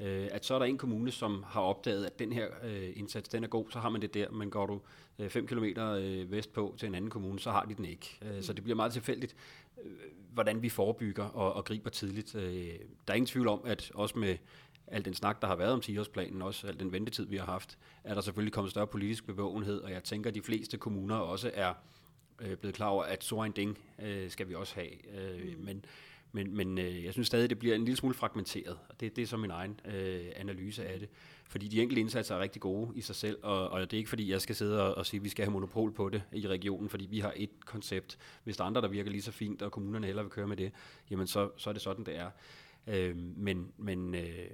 [0.00, 3.28] øh, at så er der en kommune, som har opdaget, at den her øh, indsats,
[3.28, 4.80] den er god, så har man det der, men går du
[5.28, 8.18] 5 øh, km øh, vestpå til en anden kommune, så har de den ikke.
[8.22, 9.36] Øh, så det bliver meget tilfældigt,
[9.84, 9.92] øh,
[10.32, 12.34] hvordan vi forebygger og, og griber tidligt.
[12.34, 12.74] Øh,
[13.08, 14.36] der er ingen tvivl om, at også med
[14.86, 17.78] al den snak, der har været om 10-årsplanen, også al den ventetid, vi har haft,
[18.04, 21.50] er der selvfølgelig kommet større politisk bevågenhed, og jeg tænker, at de fleste kommuner også
[21.54, 21.74] er
[22.40, 25.18] øh, blevet klar over, at så en ding øh, skal vi også have.
[25.18, 25.64] Øh, mm.
[25.64, 25.84] Men
[26.36, 29.22] men, men øh, jeg synes stadig, det bliver en lille smule fragmenteret, og det, det
[29.22, 31.08] er så min egen øh, analyse af det.
[31.48, 34.08] Fordi de enkelte indsatser er rigtig gode i sig selv, og, og det er ikke
[34.08, 36.48] fordi, jeg skal sidde og, og sige, at vi skal have monopol på det i
[36.48, 38.18] regionen, fordi vi har et koncept.
[38.44, 40.56] Hvis der er andre, der virker lige så fint, og kommunerne heller vil køre med
[40.56, 40.72] det,
[41.10, 42.30] jamen så, så er det sådan, det er.
[42.86, 44.46] Øh, men men øh,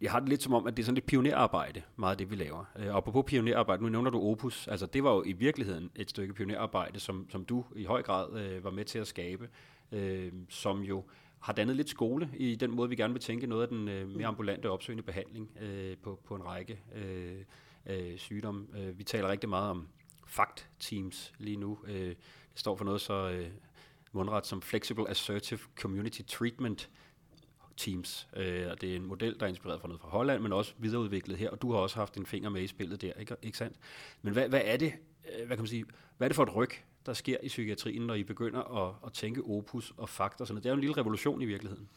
[0.00, 2.30] jeg har det lidt som om, at det er sådan lidt pionerarbejde, meget af det,
[2.30, 2.64] vi laver.
[2.78, 6.10] Øh, og på pionerarbejde, nu nævner du Opus, altså det var jo i virkeligheden et
[6.10, 9.48] stykke pionerarbejde, som, som du i høj grad øh, var med til at skabe
[9.92, 11.04] øh, som jo
[11.40, 14.08] har dannet lidt skole i den måde, vi gerne vil tænke noget af den øh,
[14.08, 17.44] mere ambulante opsøgende behandling øh, på, på en række øh,
[17.86, 18.66] øh, sygdomme.
[18.78, 19.88] Øh, vi taler rigtig meget om
[20.26, 21.78] FACT-teams lige nu.
[21.86, 22.08] Øh,
[22.52, 23.50] det står for noget så øh,
[24.12, 26.90] mundret som Flexible Assertive Community Treatment
[27.76, 28.28] Teams.
[28.36, 30.74] Øh, og det er en model, der er inspireret fra noget fra Holland, men også
[30.78, 33.58] videreudviklet her, og du har også haft en finger med i spillet der, ikke, ikke
[33.58, 33.76] sandt?
[34.22, 34.92] Men hvad, hvad er det,
[35.24, 35.84] øh, hvad kan man sige,
[36.16, 36.70] hvad er det for et ryg,
[37.10, 40.44] der sker i psykiatrien, når I begynder at, at tænke opus og fakta.
[40.44, 41.88] Sådan Det er jo en lille revolution i virkeligheden.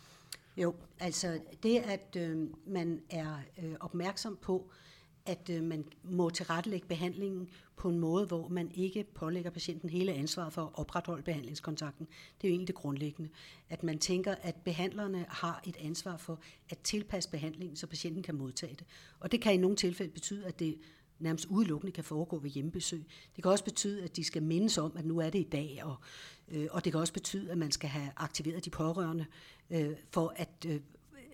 [0.57, 4.71] Jo, altså det, at øh, man er øh, opmærksom på,
[5.25, 10.13] at øh, man må tilrettelægge behandlingen på en måde, hvor man ikke pålægger patienten hele
[10.13, 12.05] ansvaret for at opretholde behandlingskontakten.
[12.41, 13.29] Det er jo egentlig det grundlæggende.
[13.69, 18.35] At man tænker, at behandlerne har et ansvar for at tilpasse behandlingen, så patienten kan
[18.35, 18.85] modtage det.
[19.19, 20.77] Og det kan i nogle tilfælde betyde, at det
[21.23, 23.05] nærmest udelukkende kan foregå ved hjemmebesøg.
[23.35, 25.79] Det kan også betyde, at de skal mindes om, at nu er det i dag,
[25.83, 25.95] og,
[26.47, 29.25] øh, og det kan også betyde, at man skal have aktiveret de pårørende
[29.69, 30.79] øh, for at øh,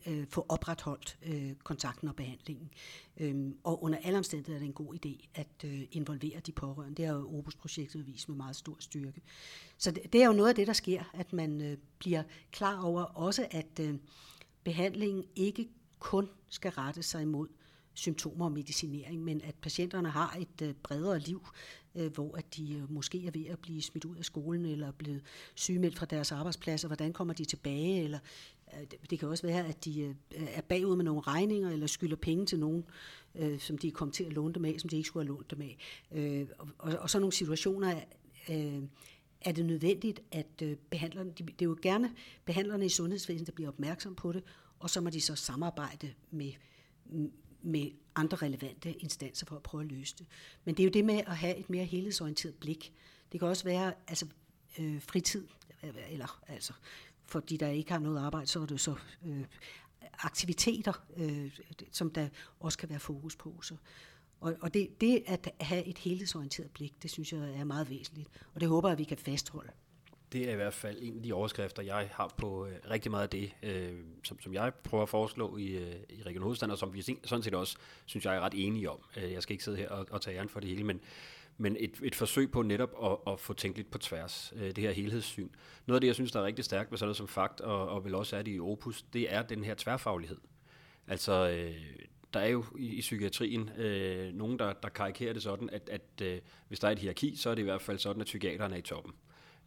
[0.08, 2.70] øh, få opretholdt øh, kontakten og behandlingen.
[3.18, 6.96] Øhm, og under alle omstændigheder er det en god idé at øh, involvere de pårørende.
[6.96, 9.22] Det har jo Opus-projektet vist med meget stor styrke.
[9.78, 12.84] Så det, det er jo noget af det, der sker, at man øh, bliver klar
[12.84, 13.96] over også, at øh,
[14.64, 17.48] behandlingen ikke kun skal rette sig imod
[18.00, 21.48] symptomer og medicinering, men at patienterne har et øh, bredere liv,
[21.96, 24.88] øh, hvor at de øh, måske er ved at blive smidt ud af skolen, eller
[24.88, 25.22] er blevet
[25.56, 28.20] sygemeldt fra deres arbejdsplads, og hvordan kommer de tilbage, eller
[28.74, 32.16] øh, det kan også være, at de øh, er bagud med nogle regninger, eller skylder
[32.16, 32.86] penge til nogen,
[33.36, 35.36] øh, som de er kommet til at låne dem af, som de ikke skulle have
[35.36, 35.78] lånt dem af.
[36.78, 38.02] Og, og sådan nogle situationer
[39.42, 44.16] er det nødvendigt, at behandlerne, det er jo gerne behandlerne i sundhedsvæsenet, der bliver opmærksom
[44.16, 44.44] på det,
[44.80, 46.52] og så må de så samarbejde med
[47.62, 50.28] med andre relevante instanser for at prøve at løse det.
[50.66, 52.94] Men det er jo det med at have et mere helhedsorienteret blik.
[53.32, 54.26] Det kan også være altså,
[54.80, 55.48] øh, fritid,
[56.10, 56.74] eller altså,
[57.26, 58.96] for de, der ikke har noget arbejde, så er det så
[59.26, 59.46] øh,
[60.20, 61.60] aktiviteter, øh,
[61.92, 63.62] som der også kan være fokus på.
[63.62, 63.76] Så.
[64.40, 68.30] Og, og det, det at have et helhedsorienteret blik, det synes jeg er meget væsentligt,
[68.54, 69.72] og det håber jeg, at vi kan fastholde.
[70.32, 73.24] Det er i hvert fald en af de overskrifter, jeg har på øh, rigtig meget
[73.24, 76.78] af det, øh, som, som jeg prøver at foreslå i, øh, i Region Hovedstaden, og
[76.78, 79.00] som vi sådan set også, synes jeg, er ret enige om.
[79.18, 81.02] Øh, jeg skal ikke sidde her og, og tage æren for det hele, men,
[81.58, 84.78] men et, et forsøg på netop at, at få tænkt lidt på tværs, øh, det
[84.78, 85.50] her helhedssyn.
[85.86, 87.90] Noget af det, jeg synes, der er rigtig stærkt med sådan noget som fakt, og,
[87.90, 90.38] og vel også er det i Opus, det er den her tværfaglighed.
[91.08, 91.76] Altså, øh,
[92.34, 96.22] der er jo i, i psykiatrien øh, nogen, der, der karikerer det sådan, at, at
[96.22, 98.76] øh, hvis der er et hierarki, så er det i hvert fald sådan, at psykiaterne
[98.76, 99.14] er i toppen.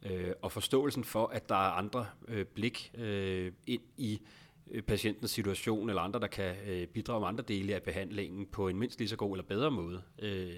[0.05, 4.21] Øh, og forståelsen for, at der er andre øh, blik øh, ind i
[4.71, 8.67] øh, patientens situation, eller andre, der kan øh, bidrage med andre dele af behandlingen på
[8.67, 10.01] en mindst lige så god eller bedre måde.
[10.19, 10.55] Øh,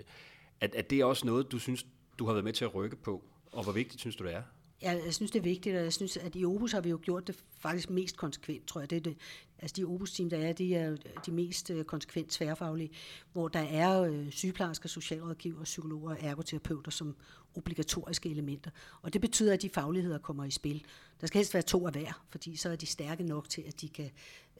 [0.61, 1.85] at, at det er også noget, du synes,
[2.19, 4.43] du har været med til at rykke på, og hvor vigtigt synes du, det er?
[4.81, 6.99] Jeg, jeg synes, det er vigtigt, og jeg synes, at i Opus har vi jo
[7.01, 8.89] gjort det faktisk mest konsekvent, tror jeg.
[8.89, 9.17] Det er det.
[9.59, 12.89] Altså de Opus-team, der er, de er de mest øh, konsekvent tværfaglige,
[13.33, 17.15] hvor der er øh, sygeplejersker, socialrådgiver, psykologer og ergoterapeuter som
[17.55, 18.71] obligatoriske elementer.
[19.01, 20.85] Og det betyder, at de fagligheder kommer i spil.
[21.21, 23.81] Der skal helst være to af hver, fordi så er de stærke nok til, at
[23.81, 24.11] de kan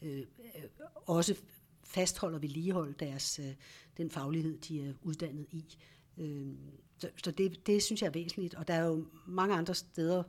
[0.01, 0.25] øh, øh
[1.05, 1.35] også
[1.83, 3.53] fastholde og vedligeholde deres, øh,
[3.97, 5.77] den faglighed, de er uddannet i.
[6.17, 6.53] Øh,
[6.97, 10.23] så så det, det synes jeg er væsentligt, og der er jo mange andre steder,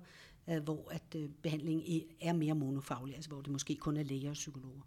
[0.51, 4.31] øh, hvor at øh, behandlingen er mere monofaglig, altså hvor det måske kun er læger
[4.31, 4.81] og psykologer.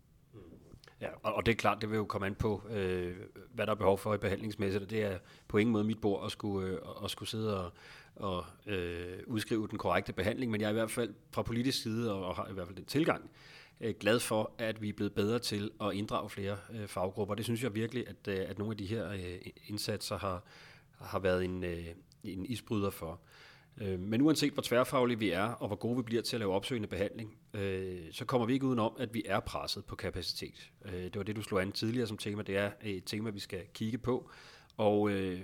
[1.02, 3.16] Ja, og, og det er klart, det vil jo komme an på, øh,
[3.54, 6.26] hvad der er behov for i behandlingsmæssigt, og det er på ingen måde mit bord
[6.26, 7.72] at skulle, øh, at skulle sidde og,
[8.16, 12.14] og øh, udskrive den korrekte behandling, men jeg er i hvert fald fra politisk side,
[12.14, 13.30] og, og har i hvert fald den tilgang,
[13.82, 17.36] øh, glad for, at vi er blevet bedre til at inddrage flere øh, faggrupper.
[17.36, 20.44] Det synes jeg virkelig, at, øh, at nogle af de her øh, indsatser har,
[21.02, 21.86] har været en, øh,
[22.24, 23.20] en isbryder for.
[23.82, 26.54] Øh, men uanset hvor tværfaglige vi er, og hvor gode vi bliver til at lave
[26.54, 30.72] opsøgende behandling, øh, så kommer vi ikke udenom, at vi er presset på kapacitet.
[30.86, 32.42] Øh, det var det, du slog an tidligere som tema.
[32.42, 34.32] Det er et tema, vi skal kigge på.
[34.78, 35.42] Og øh,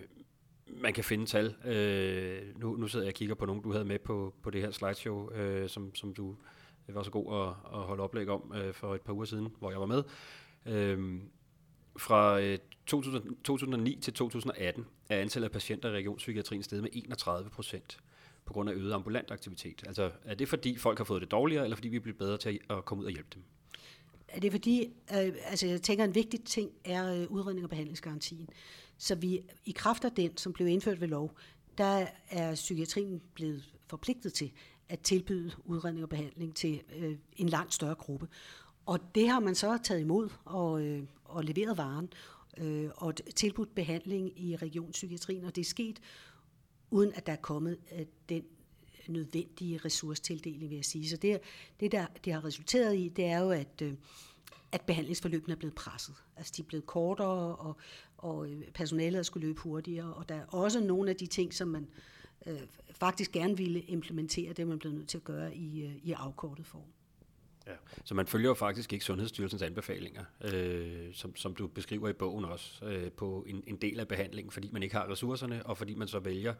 [0.67, 1.55] man kan finde tal.
[1.65, 4.61] Øh, nu, nu sidder jeg og kigger på nogle, du havde med på, på det
[4.61, 6.35] her slideshow, øh, som, som du
[6.87, 9.71] var så god at, at holde oplæg om øh, for et par uger siden, hvor
[9.71, 10.03] jeg var med.
[10.65, 11.19] Øh,
[11.97, 17.97] fra øh, 2009 til 2018 er antallet af patienter i regionspsykiatrien steget med 31 procent
[18.45, 19.83] på grund af øget ambulant aktivitet.
[19.87, 22.59] Altså er det fordi folk har fået det dårligere, eller fordi vi bliver bedre til
[22.69, 23.43] at komme ud og hjælpe dem?
[24.27, 28.49] Er det fordi, øh, altså jeg tænker, en vigtig ting er øh, udredning og behandlingsgarantien.
[28.97, 31.37] Så vi i kraft af den, som blev indført ved lov,
[31.77, 34.51] der er psykiatrien blevet forpligtet til
[34.89, 38.27] at tilbyde udredning og behandling til øh, en langt større gruppe.
[38.85, 42.09] Og det har man så taget imod og, øh, og leveret varen
[42.57, 45.99] øh, og tilbudt behandling i regionspsykiatrien, og det er sket
[46.91, 48.43] uden at der er kommet øh, den
[49.07, 51.09] nødvendige ressourcetildeling, vil jeg sige.
[51.09, 51.39] Så det,
[51.79, 53.93] det der det har resulteret i, det er jo, at, øh,
[54.71, 56.15] at behandlingsforløbene er blevet presset.
[56.37, 57.77] Altså de er blevet kortere, og,
[58.17, 61.67] og øh, personalet skulle løbe hurtigere, og der er også nogle af de ting, som
[61.67, 61.87] man
[62.45, 65.95] øh, faktisk gerne ville implementere, det er man blevet nødt til at gøre i, øh,
[65.95, 66.94] i afkortet form.
[67.67, 67.73] Ja.
[68.03, 72.45] Så man følger jo faktisk ikke Sundhedsstyrelsens anbefalinger, øh, som, som du beskriver i bogen
[72.45, 75.95] også, øh, på en, en del af behandlingen, fordi man ikke har ressourcerne, og fordi
[75.95, 76.53] man så vælger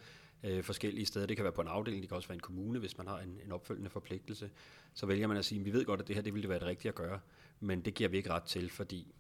[0.44, 1.26] øh, forskellige steder.
[1.26, 3.20] Det kan være på en afdeling, det kan også være en kommune, hvis man har
[3.20, 4.50] en, en opfølgende forpligtelse.
[4.94, 6.68] Så vælger man at sige, vi ved godt, at det her det ville være det
[6.68, 7.20] rigtige at gøre,
[7.60, 9.16] men det giver vi ikke ret til, fordi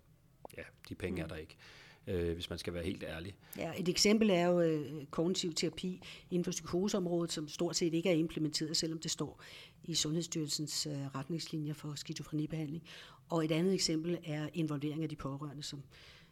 [0.58, 3.36] ja, de penge er der ikke øh, hvis man skal være helt ærlig.
[3.58, 8.10] Ja, et eksempel er jo øh, kognitiv terapi inden for psykoseområdet, som stort set ikke
[8.10, 9.42] er implementeret, selvom det står
[9.84, 12.84] i Sundhedsstyrelsens øh, retningslinjer for skizofrenibehandling.
[13.30, 15.84] Og et andet eksempel er involvering af de pårørende, som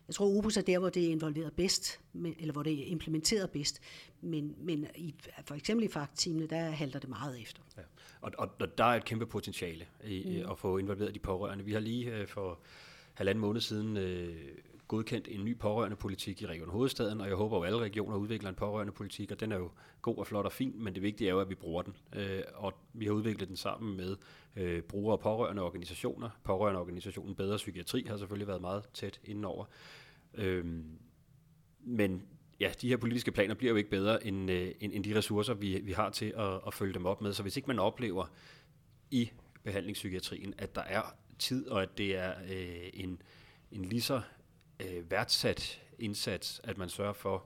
[0.08, 2.00] jeg tror, Opus er der, hvor det er involveret bedst,
[2.40, 3.82] eller hvor det er implementeret bedst,
[4.22, 7.62] men, men i, for eksempel i fagteamene, der halter det meget efter.
[7.78, 7.82] Ja.
[8.22, 10.52] Og, og, og der er et kæmpe potentiale i mm.
[10.52, 11.66] at få involveret de pårørende.
[11.66, 12.60] Vi har lige øh, for
[13.14, 14.36] halvanden måned siden øh,
[14.94, 18.50] godkendt en ny pårørende politik i Region Hovedstaden, og jeg håber at alle regioner udvikler
[18.50, 21.28] en pårørende politik, og den er jo god og flot og fin, men det vigtige
[21.28, 21.96] er jo, at vi bruger den.
[22.16, 24.16] Øh, og vi har udviklet den sammen med
[24.56, 26.30] øh, brugere og pårørende organisationer.
[26.44, 29.66] Pårørende organisationen Bedre Psykiatri har selvfølgelig været meget tæt indenover.
[30.34, 30.66] Øh,
[31.80, 32.24] men
[32.60, 35.54] ja, de her politiske planer bliver jo ikke bedre end, øh, end, end de ressourcer,
[35.54, 37.34] vi, vi har til at, at følge dem op med.
[37.34, 38.26] Så hvis ikke man oplever
[39.12, 39.32] i
[39.64, 41.02] behandlingspsykiatrien, at der er
[41.40, 43.22] tid, og at det er øh, en,
[43.72, 44.22] en lige så
[44.86, 47.46] øh, værdsat indsats, at man sørger for,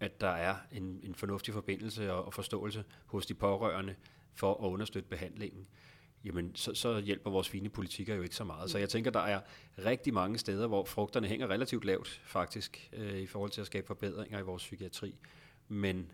[0.00, 3.94] at der er en, en fornuftig forbindelse og, og forståelse hos de pårørende
[4.34, 5.66] for at understøtte behandlingen,
[6.24, 8.70] jamen så, så hjælper vores fine politikker jo ikke så meget.
[8.70, 9.40] Så jeg tænker, der er
[9.78, 13.86] rigtig mange steder, hvor frugterne hænger relativt lavt faktisk, øh, i forhold til at skabe
[13.86, 15.14] forbedringer i vores psykiatri.
[15.68, 16.12] Men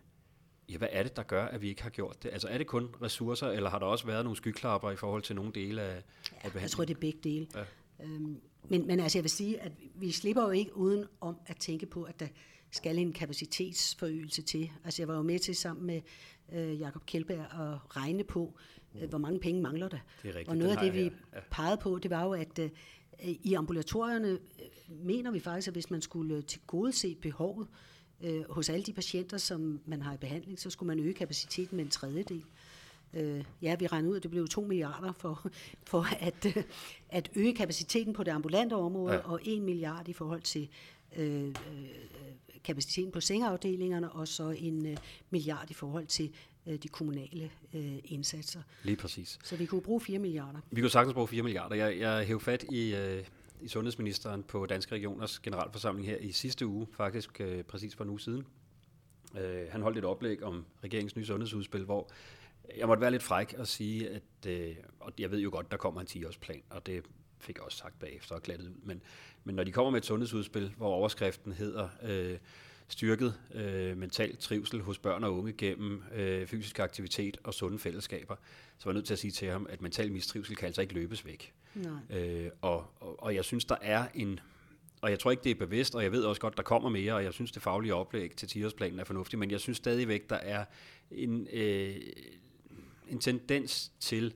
[0.69, 2.29] ja, hvad er det, der gør, at vi ikke har gjort det?
[2.29, 5.35] Altså er det kun ressourcer, eller har der også været nogle skyklapper i forhold til
[5.35, 6.03] nogle dele af, ja, af
[6.33, 6.61] behandlingen?
[6.61, 7.47] Jeg tror, det er begge dele.
[7.55, 7.63] Ja.
[8.05, 11.57] Øhm, men, men altså jeg vil sige, at vi slipper jo ikke uden om at
[11.57, 12.27] tænke på, at der
[12.71, 14.71] skal en kapacitetsforøgelse til.
[14.85, 16.01] Altså jeg var jo med til sammen med
[16.53, 18.53] øh, Jakob Kjeldberg at regne på,
[19.01, 19.97] øh, hvor mange penge mangler der.
[20.23, 21.39] Det er rigtigt, og noget af det, vi ja.
[21.51, 22.69] pegede på, det var jo, at øh,
[23.23, 24.37] i ambulatorierne øh,
[24.87, 27.67] mener vi faktisk, at hvis man skulle tilgodese behovet
[28.21, 31.77] øh, hos alle de patienter, som man har i behandling, så skulle man øge kapaciteten
[31.77, 32.43] med en tredjedel.
[33.13, 35.51] Øh, ja, vi regnede ud, at det blev 2 milliarder for,
[35.91, 36.63] for at, øh,
[37.09, 39.19] at øge kapaciteten på det ambulante område, ja.
[39.19, 40.69] og 1 milliard i forhold til
[41.17, 41.53] øh, øh,
[42.63, 44.97] kapaciteten på sengeafdelingerne, og så en øh,
[45.29, 46.33] milliard i forhold til
[46.67, 48.61] øh, de kommunale øh, indsatser.
[48.83, 49.39] Lige præcis.
[49.43, 50.59] Så vi kunne bruge 4 milliarder.
[50.71, 51.75] Vi kunne sagtens bruge 4 milliarder.
[51.75, 53.23] Jeg, jeg hævde fat i, øh,
[53.61, 58.09] i sundhedsministeren på Danske Regioners generalforsamling her i sidste uge, faktisk øh, præcis for en
[58.09, 58.45] uge siden.
[59.37, 62.09] Øh, han holdt et oplæg om regeringens nye sundhedsudspil, hvor
[62.77, 65.77] jeg måtte være lidt fræk og sige, at øh, og jeg ved jo godt, der
[65.77, 67.03] kommer en 10-årsplan, og det
[67.39, 68.75] fik jeg også sagt bagefter og glattet ud.
[68.83, 69.01] Men,
[69.43, 72.37] men når de kommer med et sundhedsudspil, hvor overskriften hedder øh,
[72.87, 78.35] styrket øh, mental trivsel hos børn og unge gennem øh, fysisk aktivitet og sunde fællesskaber,
[78.77, 80.93] så var jeg nødt til at sige til ham, at mental mistrivsel kan altså ikke
[80.93, 81.53] løbes væk.
[81.75, 82.17] Nej.
[82.19, 84.39] Øh, og, og, og jeg synes, der er en
[85.01, 87.13] og jeg tror ikke, det er bevidst, og jeg ved også godt, der kommer mere,
[87.13, 90.35] og jeg synes, det faglige oplæg til 10-årsplanen er fornuftigt, men jeg synes stadigvæk, der
[90.35, 90.65] er
[91.11, 91.95] en, øh,
[93.09, 94.33] en tendens til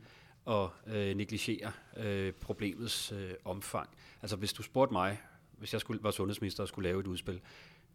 [0.48, 3.90] at øh, negligere øh, problemets øh, omfang.
[4.22, 5.22] Altså hvis du spurgte mig,
[5.58, 7.42] hvis jeg skulle, var sundhedsminister og skulle lave et udspil,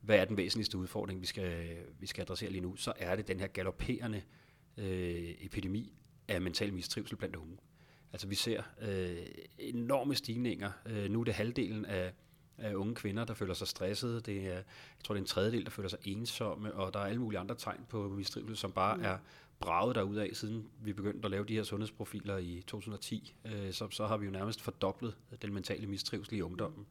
[0.01, 3.29] hvad er den væsentligste udfordring, vi skal, vi skal adressere lige nu, så er det
[3.29, 4.23] den her galopperende
[4.77, 5.93] øh, epidemi
[6.29, 7.57] af mental mistrivsel blandt unge.
[8.13, 9.27] Altså vi ser øh,
[9.59, 10.71] enorme stigninger.
[10.87, 12.13] Øh, nu er det halvdelen af,
[12.59, 14.21] af unge kvinder, der føler sig stressede.
[14.21, 14.65] Det er, jeg
[15.05, 17.55] tror, det er en tredjedel, der føler sig ensomme, og der er alle mulige andre
[17.55, 19.05] tegn på mistrivsel, som bare mm.
[19.05, 19.19] er
[19.61, 23.35] braget af, siden vi begyndte at lave de her sundhedsprofiler i 2010.
[23.45, 26.87] Øh, så, så har vi jo nærmest fordoblet den mentale mistrivsel i ungdommen.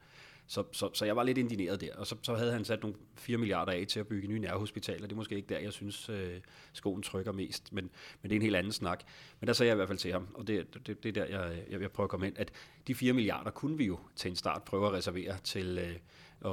[0.50, 2.98] Så, så, så jeg var lidt indineret der, og så, så havde han sat nogle
[3.16, 5.02] 4 milliarder af til at bygge nye nærhospitaler.
[5.02, 6.40] Det er måske ikke der, jeg synes, øh,
[6.74, 7.90] skoen trykker mest, men,
[8.22, 9.04] men det er en helt anden snak.
[9.40, 11.26] Men der sagde jeg i hvert fald til ham, og det, det, det er der,
[11.26, 12.52] jeg, jeg, jeg prøver at komme ind, at
[12.88, 15.96] de 4 milliarder kunne vi jo til en start prøve at reservere til øh,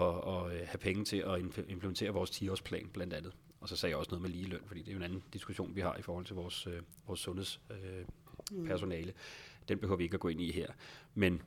[0.00, 3.32] at, at øh, have penge til at implementere vores 10-årsplan blandt andet.
[3.64, 5.76] Og så sagde jeg også noget med ligeløn, fordi det er jo en anden diskussion,
[5.76, 9.08] vi har i forhold til vores, øh, vores sundhedspersonale.
[9.08, 9.66] Øh, mm.
[9.68, 10.68] Den behøver vi ikke at gå ind i her.
[11.14, 11.42] Men,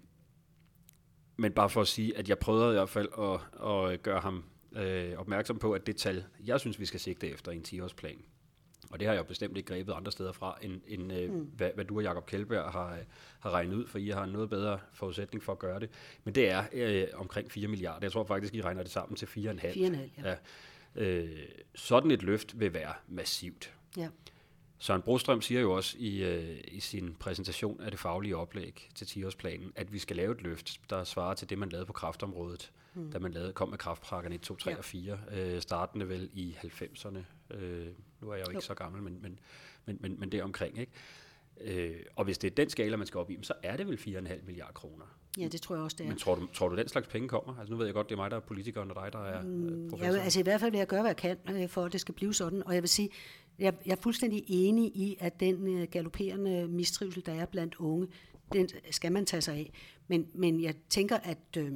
[1.36, 3.39] men bare for at sige, at jeg prøvede i hvert fald at,
[3.71, 4.43] at gøre ham
[4.75, 8.21] øh, opmærksom på, at det tal, jeg synes, vi skal sigte efter i en 10-årsplan,
[8.91, 11.39] og det har jeg jo bestemt ikke grebet andre steder fra, end, end øh, mm.
[11.39, 12.97] hvad, hvad du og Jacob Kjeldberg har,
[13.39, 15.89] har regnet ud, for I har en noget bedre forudsætning for at gøre det.
[16.23, 18.06] Men det er øh, omkring 4 milliarder.
[18.06, 19.32] Jeg tror faktisk, I regner det sammen til 4,5.
[19.32, 20.30] 4,5, ja.
[20.30, 20.36] ja.
[20.97, 21.29] Øh,
[21.75, 23.73] sådan et løft vil være massivt.
[23.97, 24.10] Ja.
[24.79, 29.05] Søren Brostrøm siger jo også i, øh, i sin præsentation af det faglige oplæg til
[29.05, 32.71] 10-årsplanen, at vi skal lave et løft, der svarer til det, man lavede på kraftområdet,
[32.93, 33.12] mm.
[33.12, 34.77] da man lavede, kom med kraftpakkerne 1, 2, 3 ja.
[34.77, 37.19] og 4, øh, startende vel i 90'erne.
[37.55, 37.88] Øh,
[38.21, 38.62] nu er jeg jo ikke jo.
[38.62, 39.39] så gammel, men, men,
[39.86, 40.77] men, men, men det er omkring.
[40.79, 40.91] Ikke?
[41.62, 43.97] Øh, og hvis det er den skala, man skal op i, så er det vel
[43.97, 45.05] 4,5 milliarder kroner.
[45.38, 46.08] Ja, det tror jeg også, det er.
[46.08, 47.56] Men tror du, tror du, den slags penge kommer?
[47.60, 49.41] Altså nu ved jeg godt, det er mig, der er politiker, og dig, der er
[49.41, 50.13] mm, professor.
[50.13, 52.02] Ja, altså i hvert fald vil jeg gøre, hvad jeg kan, øh, for at det
[52.02, 52.63] skal blive sådan.
[52.63, 53.10] Og jeg vil sige,
[53.60, 58.08] jeg, jeg er fuldstændig enig i, at den øh, galopperende mistrivsel, der er blandt unge,
[58.54, 59.71] den skal man tage sig af.
[60.08, 61.71] Men, men jeg tænker, at øh,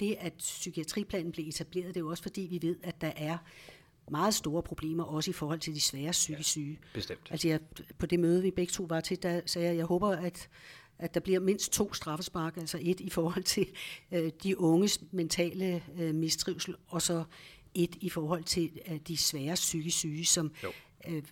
[0.00, 3.38] det, at psykiatriplanen blev etableret, det er jo også fordi, vi ved, at der er
[4.10, 6.78] meget store problemer, også i forhold til de svære psykisk syge.
[6.82, 7.28] Ja, bestemt.
[7.30, 7.60] Altså jeg,
[7.98, 10.48] på det møde, vi begge to var til, der sagde jeg, jeg håber, at,
[10.98, 13.66] at der bliver mindst to straffespark, altså et i forhold til
[14.12, 17.24] øh, de unges mentale øh, mistrivsel, og så
[17.74, 20.52] et i forhold til øh, de svære psykisk syge, som,
[21.08, 21.22] øh,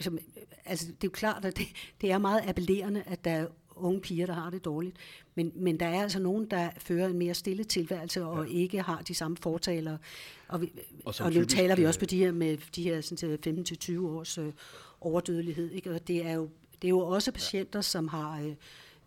[0.00, 0.18] som
[0.64, 1.66] altså det er jo klart, at det,
[2.00, 3.46] det er meget appellerende, at der er
[3.76, 4.96] unge piger, der har det dårligt.
[5.34, 8.52] Men, men der er altså nogen, der fører en mere stille tilværelse og ja.
[8.58, 9.98] ikke har de samme fortaler.
[10.48, 10.72] Og, vi,
[11.04, 14.00] og, og nu typisk, taler vi også på de her med de her sådan, 15-20
[14.00, 14.52] års øh,
[15.00, 15.70] overdødelighed.
[15.70, 15.90] Ikke?
[15.90, 16.50] Og det er jo
[16.82, 18.54] det er jo også patienter, som har øh,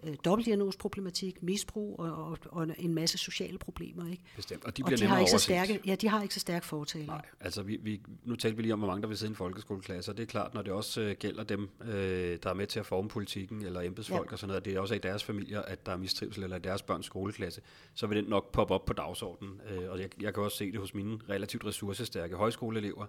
[0.06, 4.12] øh, dobbeltdiagnosproblematik, misbrug og, og, og en masse sociale problemer.
[4.12, 4.24] Ikke?
[4.36, 6.40] Bestemt, og de bliver og de har ikke så stærke, Ja, de har ikke så
[6.40, 7.06] stærk fortale.
[7.06, 9.32] Nej, altså vi, vi, nu talte vi lige om, hvor mange der vil sidde i
[9.32, 12.54] en folkeskoleklasse, og det er klart, når det også øh, gælder dem, øh, der er
[12.54, 14.32] med til at forme politikken, eller embedsfolk ja.
[14.32, 16.60] og sådan noget, det er også i deres familier, at der er mistrivsel, eller i
[16.60, 17.62] deres børns skoleklasse,
[17.94, 19.62] så vil den nok poppe op på dagsordenen.
[19.70, 23.06] Øh, og jeg, jeg kan også se det hos mine relativt ressourcestærke højskoleelever,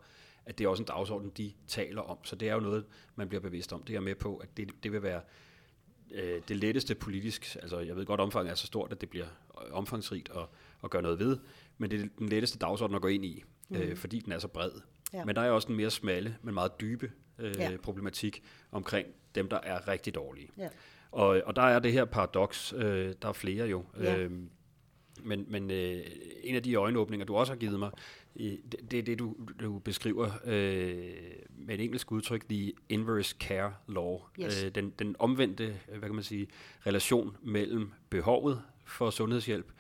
[0.47, 2.19] at det er også en dagsorden, de taler om.
[2.25, 2.85] Så det er jo noget,
[3.17, 3.83] man bliver bevidst om.
[3.83, 5.21] Det er med på, at det, det vil være
[6.11, 9.27] øh, det letteste politisk, altså jeg ved godt, omfanget er så stort, at det bliver
[9.71, 10.47] omfangsrigt at,
[10.85, 11.39] at gøre noget ved,
[11.79, 13.77] men det er den letteste dagsorden at gå ind i, mm.
[13.77, 14.71] øh, fordi den er så bred.
[15.13, 15.25] Ja.
[15.25, 17.77] Men der er også en mere smalle, men meget dybe øh, ja.
[17.83, 18.43] problematik
[18.73, 20.49] omkring dem, der er rigtig dårlige.
[20.59, 20.69] Ja.
[21.11, 23.85] Og, og der er det her paradoks, øh, der er flere jo.
[24.01, 24.29] Ja.
[25.25, 26.03] Øh, men men øh,
[26.43, 27.91] en af de øjenåbninger, du også har givet mig,
[28.39, 31.13] det, det er det, du, du beskriver øh,
[31.59, 34.21] med et engelsk udtryk, the inverse care law.
[34.41, 34.65] Yes.
[34.65, 36.47] Øh, den, den omvendte, hvad kan man sige,
[36.87, 39.73] relation mellem behovet for sundhedshjælp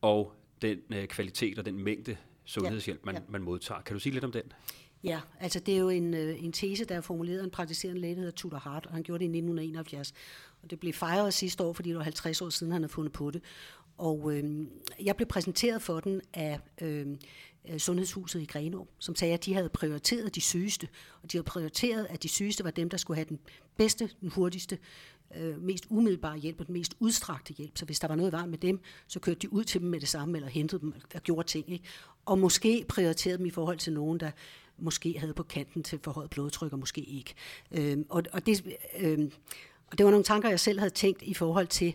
[0.00, 0.32] og
[0.62, 3.20] den øh, kvalitet og den mængde sundhedshjælp, man, ja.
[3.28, 3.80] man modtager.
[3.80, 4.42] Kan du sige lidt om den?
[5.04, 8.00] Ja, altså det er jo en, øh, en tese, der er formuleret af en praktiserende
[8.00, 10.12] læge, der hedder Tudor Hart, og han gjorde det i 1971.
[10.62, 13.12] Og det blev fejret sidste år, fordi det var 50 år siden, han havde fundet
[13.12, 13.42] på det.
[13.98, 14.66] Og øh,
[15.04, 17.06] jeg blev præsenteret for den af øh,
[17.78, 20.88] Sundhedshuset i Grenå, som sagde, at de havde prioriteret de sygeste,
[21.22, 23.38] og de havde prioriteret, at de sygeste var dem, der skulle have den
[23.76, 24.78] bedste, den hurtigste,
[25.36, 27.78] øh, mest umiddelbare hjælp og den mest udstrakte hjælp.
[27.78, 30.00] Så hvis der var noget vejen med dem, så kørte de ud til dem med
[30.00, 31.72] det samme, eller hentede dem og gjorde ting.
[31.72, 31.84] Ikke?
[32.26, 34.30] Og måske prioriterede dem i forhold til nogen, der
[34.78, 37.34] måske havde på kanten til forhøjet blodtryk, og måske ikke.
[37.72, 39.18] Øh, og, og, det, øh,
[39.90, 41.94] og det var nogle tanker, jeg selv havde tænkt i forhold til,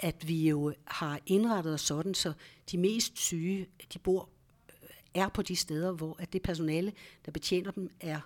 [0.00, 2.32] at vi jo har indrettet os sådan, så
[2.70, 4.28] de mest syge, de bor
[4.82, 6.92] øh, er på de steder, hvor at det personale,
[7.26, 8.20] der betjener dem, er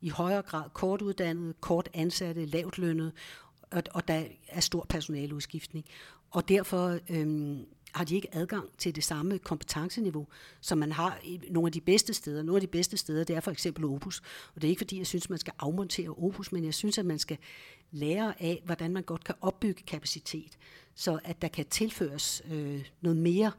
[0.00, 3.12] i højere grad kortuddannet, kort ansatte, lavt lønnet,
[3.70, 5.86] og, og der er stor personaleudskiftning.
[6.30, 10.26] Og derfor øhm, har de ikke adgang til det samme kompetenceniveau,
[10.60, 12.42] som man har i nogle af de bedste steder.
[12.42, 14.22] Nogle af de bedste steder, det er for eksempel Opus.
[14.54, 17.06] Og det er ikke fordi, jeg synes, man skal afmontere Opus, men jeg synes, at
[17.06, 17.38] man skal
[17.90, 20.58] lære af, hvordan man godt kan opbygge kapacitet,
[20.94, 23.52] så at der kan tilføres øh, noget mere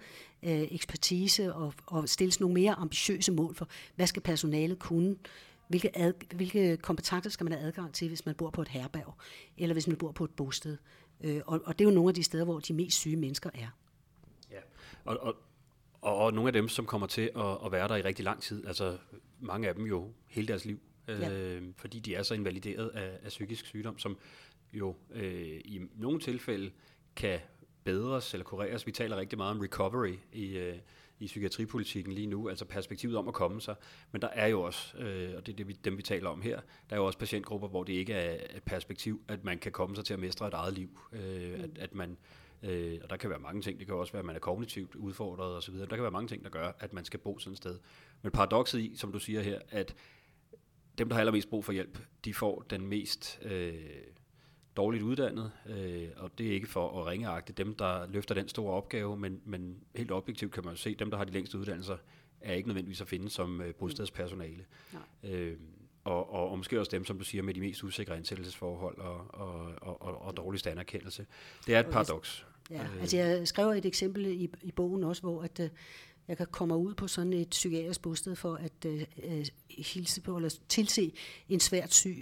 [0.44, 5.16] øh, ekspertise og, og stilles nogle mere ambitiøse mål for, hvad skal personalet kunne,
[5.68, 9.14] hvilke, ad, hvilke kompetencer skal man have adgang til, hvis man bor på et herberg,
[9.58, 10.78] eller hvis man bor på et bosted.
[11.22, 13.50] Øh, og, og det er jo nogle af de steder, hvor de mest syge mennesker
[13.54, 13.68] er.
[14.52, 14.60] Ja,
[15.06, 15.36] og, og,
[16.02, 18.42] og, og nogle af dem, som kommer til at, at være der i rigtig lang
[18.42, 18.98] tid, altså
[19.40, 21.32] mange af dem jo hele deres liv, ja.
[21.32, 24.18] øh, fordi de er så invalideret af, af psykisk sygdom, som
[24.74, 26.72] jo øh, i nogle tilfælde
[27.16, 27.40] kan
[27.84, 28.88] bedres eller kureres.
[28.88, 30.78] Vi taler rigtig meget om recovery i, øh,
[31.20, 33.76] i psykiatripolitikken lige nu, altså perspektivet om at komme sig.
[34.12, 36.42] Men der er jo også, øh, og det er det, vi, dem vi taler om
[36.42, 39.72] her, der er jo også patientgrupper, hvor det ikke er et perspektiv, at man kan
[39.72, 41.00] komme sig til at mestre et eget liv.
[41.12, 41.64] Øh, mm.
[41.64, 42.18] at, at man,
[42.64, 44.96] øh, og der kan være mange ting, det kan også være, at man er kognitivt
[44.96, 47.58] udfordret osv., der kan være mange ting, der gør, at man skal bo sådan et
[47.58, 47.80] sted.
[48.22, 49.96] Men paradokset i, som du siger her, at
[50.98, 53.40] dem, der har allermest brug for hjælp, de får den mest...
[53.42, 53.74] Øh,
[54.78, 58.74] dårligt uddannet, øh, og det er ikke for at ringeagte dem, der løfter den store
[58.74, 61.98] opgave, men, men helt objektivt kan man jo se, dem, der har de længste uddannelser,
[62.42, 64.66] er ikke nødvendigvis at finde som øh, bostedspersonale.
[65.24, 65.58] Øh,
[66.04, 69.26] og, og, og måske også dem, som du siger, med de mest usikre ansættelsesforhold og,
[69.30, 71.26] og, og, og, og dårlig standerkendelse.
[71.68, 72.46] Det er et paradoks.
[72.72, 73.02] Ja, øh.
[73.02, 75.66] altså jeg skrev et eksempel i, i bogen også, hvor at, uh,
[76.28, 79.02] jeg kan komme ud på sådan et psykiatrisk bosted for at uh,
[79.70, 81.12] hilse på eller tilse
[81.50, 82.18] en svært syg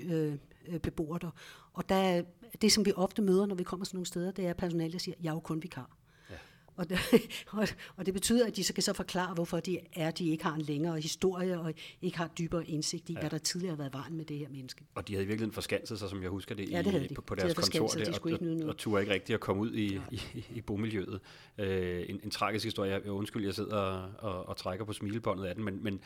[0.69, 1.31] uh, beboer der.
[1.73, 2.23] Og der,
[2.61, 4.99] det, som vi ofte møder, når vi kommer sådan nogle steder, det er personale, der
[4.99, 5.97] siger, jeg er jo kun vikar.
[6.29, 6.35] Ja.
[6.75, 6.99] Og, det,
[7.51, 10.43] og, og det betyder, at de så kan så forklare, hvorfor de er, de ikke
[10.43, 13.19] har en længere historie, og ikke har dybere indsigt i, ja.
[13.19, 14.85] hvad der tidligere har været vejen med det her menneske.
[14.95, 17.21] Og de havde i virkeligheden forskanset sig, som jeg husker det, ja, det i, på,
[17.21, 19.73] på deres de kontor der, de og, og, og turde ikke rigtigt at komme ud
[19.73, 20.01] i, ja.
[20.11, 21.19] i, i, i bomiljøet.
[21.57, 25.45] Øh, en, en tragisk historie, jeg, undskyld, jeg sidder og, og, og trækker på smilebåndet
[25.45, 25.99] af den, men, men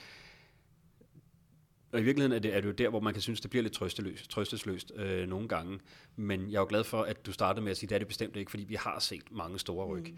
[1.91, 3.63] og i virkeligheden er det, er det jo der, hvor man kan synes, det bliver
[3.63, 5.79] lidt trøsteløst, trøstesløst øh, nogle gange.
[6.15, 7.99] Men jeg er jo glad for, at du startede med at sige, at det er
[7.99, 10.07] det bestemt ikke, fordi vi har set mange store ryg.
[10.09, 10.17] Mm.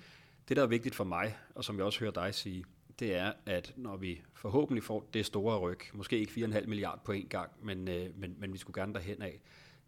[0.49, 2.65] Det, der er vigtigt for mig, og som jeg også hører dig sige,
[2.99, 7.11] det er, at når vi forhåbentlig får det store ryg, måske ikke 4,5 milliard på
[7.11, 9.41] en gang, men, øh, men, men vi skulle gerne derhen af,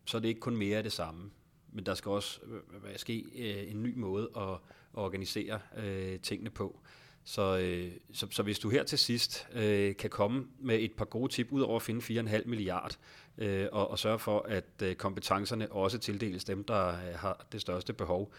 [0.05, 1.31] så er det ikke kun mere af det samme.
[1.73, 4.59] Men der skal også øh, ske øh, en ny måde at, at
[4.93, 6.79] organisere øh, tingene på.
[7.23, 11.05] Så, øh, så, så hvis du her til sidst øh, kan komme med et par
[11.05, 12.97] gode tip, ud over at finde 4,5 milliard,
[13.37, 17.61] øh, og, og sørge for, at øh, kompetencerne også tildeles dem, der øh, har det
[17.61, 18.33] største behov,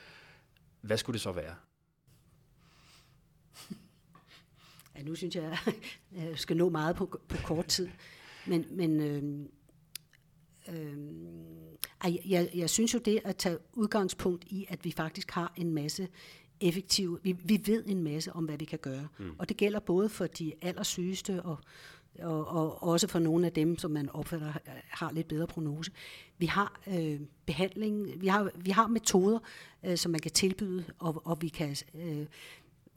[0.80, 1.54] hvad skulle det så være?
[4.96, 5.74] Ja, nu synes jeg, at
[6.28, 7.88] jeg skal nå meget på, på kort tid.
[8.46, 9.46] Men, men øh,
[10.68, 15.70] øh, jeg, jeg synes jo det at tage udgangspunkt i, at vi faktisk har en
[15.74, 16.08] masse
[16.62, 17.18] effektive.
[17.22, 19.08] Vi, vi ved en masse om, hvad vi kan gøre.
[19.18, 19.34] Mm.
[19.38, 21.58] Og det gælder både for de allersygeste og,
[22.18, 24.52] og, og også for nogle af dem, som man opfatter
[24.88, 25.90] har lidt bedre prognose.
[26.38, 29.38] Vi har øh, behandling, vi har, vi har metoder,
[29.84, 32.26] øh, som man kan tilbyde, og, og vi kan, øh,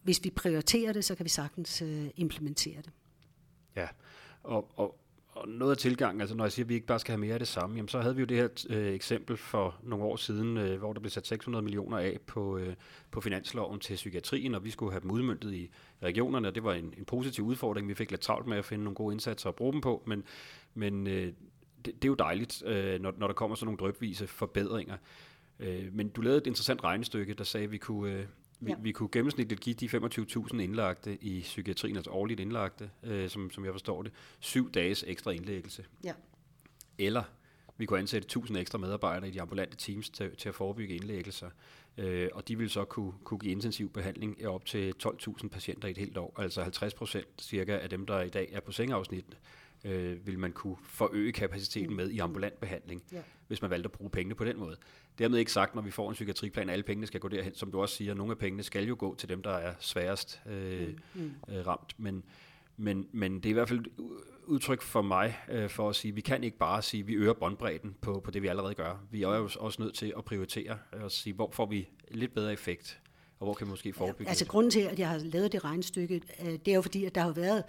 [0.03, 2.91] hvis vi prioriterer det, så kan vi sagtens øh, implementere det.
[3.75, 3.87] Ja,
[4.43, 4.99] og, og
[5.35, 7.33] og noget af tilgangen, altså når jeg siger, at vi ikke bare skal have mere
[7.33, 10.15] af det samme, jamen så havde vi jo det her øh, eksempel for nogle år
[10.15, 12.75] siden, øh, hvor der blev sat 600 millioner af på, øh,
[13.11, 15.69] på finansloven til psykiatrien, og vi skulle have dem udmyndtet i
[16.03, 17.87] regionerne, og det var en, en positiv udfordring.
[17.87, 20.23] Vi fik lidt travlt med at finde nogle gode indsatser at bruge dem på, men,
[20.73, 21.33] men øh,
[21.85, 24.97] det, det er jo dejligt, øh, når, når der kommer sådan nogle drøbvise forbedringer.
[25.59, 28.25] Øh, men du lavede et interessant regnestykke, der sagde, at vi kunne, øh,
[28.65, 28.77] vi, ja.
[28.81, 33.65] vi kunne gennemsnitligt give de 25.000 indlagte i psykiatrien, altså årligt indlagte, øh, som, som
[33.65, 35.85] jeg forstår det, syv dages ekstra indlæggelse.
[36.03, 36.13] Ja.
[36.97, 37.23] Eller
[37.77, 41.49] vi kunne ansætte 1000 ekstra medarbejdere i de ambulante teams til, til at forebygge indlæggelser.
[41.97, 45.91] Øh, og de vil så kunne, kunne give intensiv behandling op til 12.000 patienter i
[45.91, 46.33] et helt år.
[46.37, 49.25] Altså 50 procent cirka af dem, der i dag er på sengeafsnit,
[49.85, 51.95] øh, vil man kunne forøge kapaciteten mm.
[51.95, 53.21] med i ambulant behandling, ja.
[53.47, 54.77] hvis man valgte at bruge pengene på den måde.
[55.19, 57.55] Dermed ikke sagt, når vi får en psykiatriplan, at alle pengene skal gå derhen.
[57.55, 60.41] Som du også siger, nogle af pengene skal jo gå til dem, der er sværest
[60.45, 60.95] øh, mm.
[61.13, 61.31] mm.
[61.49, 61.93] øh, ramt.
[61.97, 62.23] Men,
[62.77, 63.85] men, men det er i hvert fald
[64.45, 67.13] udtryk for mig, øh, for at sige, at vi kan ikke bare sige, at vi
[67.13, 69.05] øger båndbredden på, på det, vi allerede gør.
[69.11, 72.53] Vi er jo også nødt til at prioritere og sige, hvor får vi lidt bedre
[72.53, 72.99] effekt,
[73.39, 75.63] og hvor kan vi måske forebygge ja, Altså grunden til, at jeg har lavet det
[75.63, 77.63] regnestykke, øh, det er jo fordi, at der har været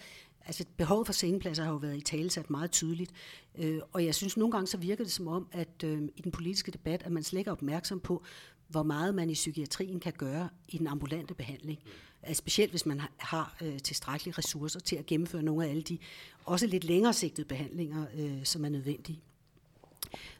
[0.47, 3.13] Altså behovet for sengepladser har jo været i talesat meget tydeligt,
[3.59, 6.33] øh, og jeg synes nogle gange så virker det som om, at øh, i den
[6.33, 8.23] politiske debat, at man slet ikke er opmærksom på,
[8.69, 11.79] hvor meget man i psykiatrien kan gøre i den ambulante behandling.
[12.23, 15.99] Altså, specielt hvis man har øh, tilstrækkelige ressourcer til at gennemføre nogle af alle de
[16.45, 19.21] også lidt længere sigtede behandlinger, øh, som er nødvendige.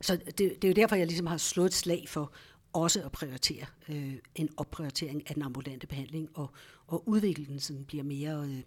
[0.01, 2.33] Så det, det er jo derfor, jeg ligesom har slået et slag for
[2.73, 6.51] også at prioritere øh, en opprioritering af den ambulante behandling og,
[6.87, 8.59] og udvikle sådan bliver mere, øh,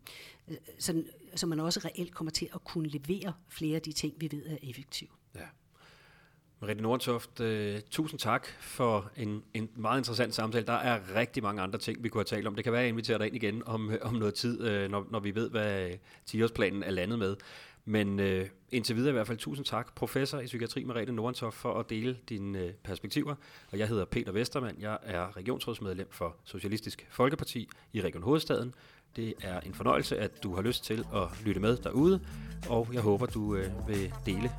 [0.47, 1.05] øh sådan,
[1.35, 4.45] så man også reelt kommer til at kunne levere flere af de ting, vi ved
[4.45, 5.09] er effektive.
[5.35, 5.45] Ja.
[6.61, 10.65] Merete Nordtoft, øh, tusind tak for en, en meget interessant samtale.
[10.65, 12.55] Der er rigtig mange andre ting, vi kunne have talt om.
[12.55, 14.91] Det kan være, at jeg inviterer dig ind igen om, øh, om noget tid, øh,
[14.91, 15.91] når, når vi ved, hvad
[16.29, 17.35] 10-årsplanen er landet med.
[17.85, 21.79] Men øh, indtil videre i hvert fald tusind tak, professor i psykiatri Merete Nordentoff, for
[21.79, 23.35] at dele dine øh, perspektiver.
[23.71, 28.73] Og jeg hedder Peter Vestermand, jeg er regionsrådsmedlem for Socialistisk Folkeparti i Region Hovedstaden.
[29.15, 32.19] Det er en fornøjelse, at du har lyst til at lytte med derude,
[32.69, 34.51] og jeg håber, du øh, vil dele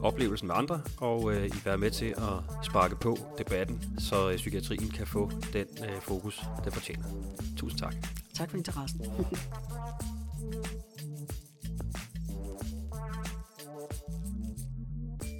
[0.00, 4.36] oplevelsen med andre, og øh, I være med til at sparke på debatten, så øh,
[4.36, 7.04] psykiatrien kan få den øh, fokus, den fortjener.
[7.56, 7.94] Tusind tak.
[8.34, 9.00] Tak for interessen.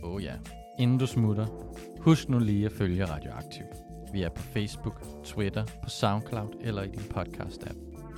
[0.03, 0.35] oh ja.
[0.79, 1.47] Inden du smutter,
[2.01, 3.65] husk nu lige at følge Radioaktiv.
[4.13, 7.86] Vi er på Facebook, Twitter, på SoundCloud eller i din podcast-app.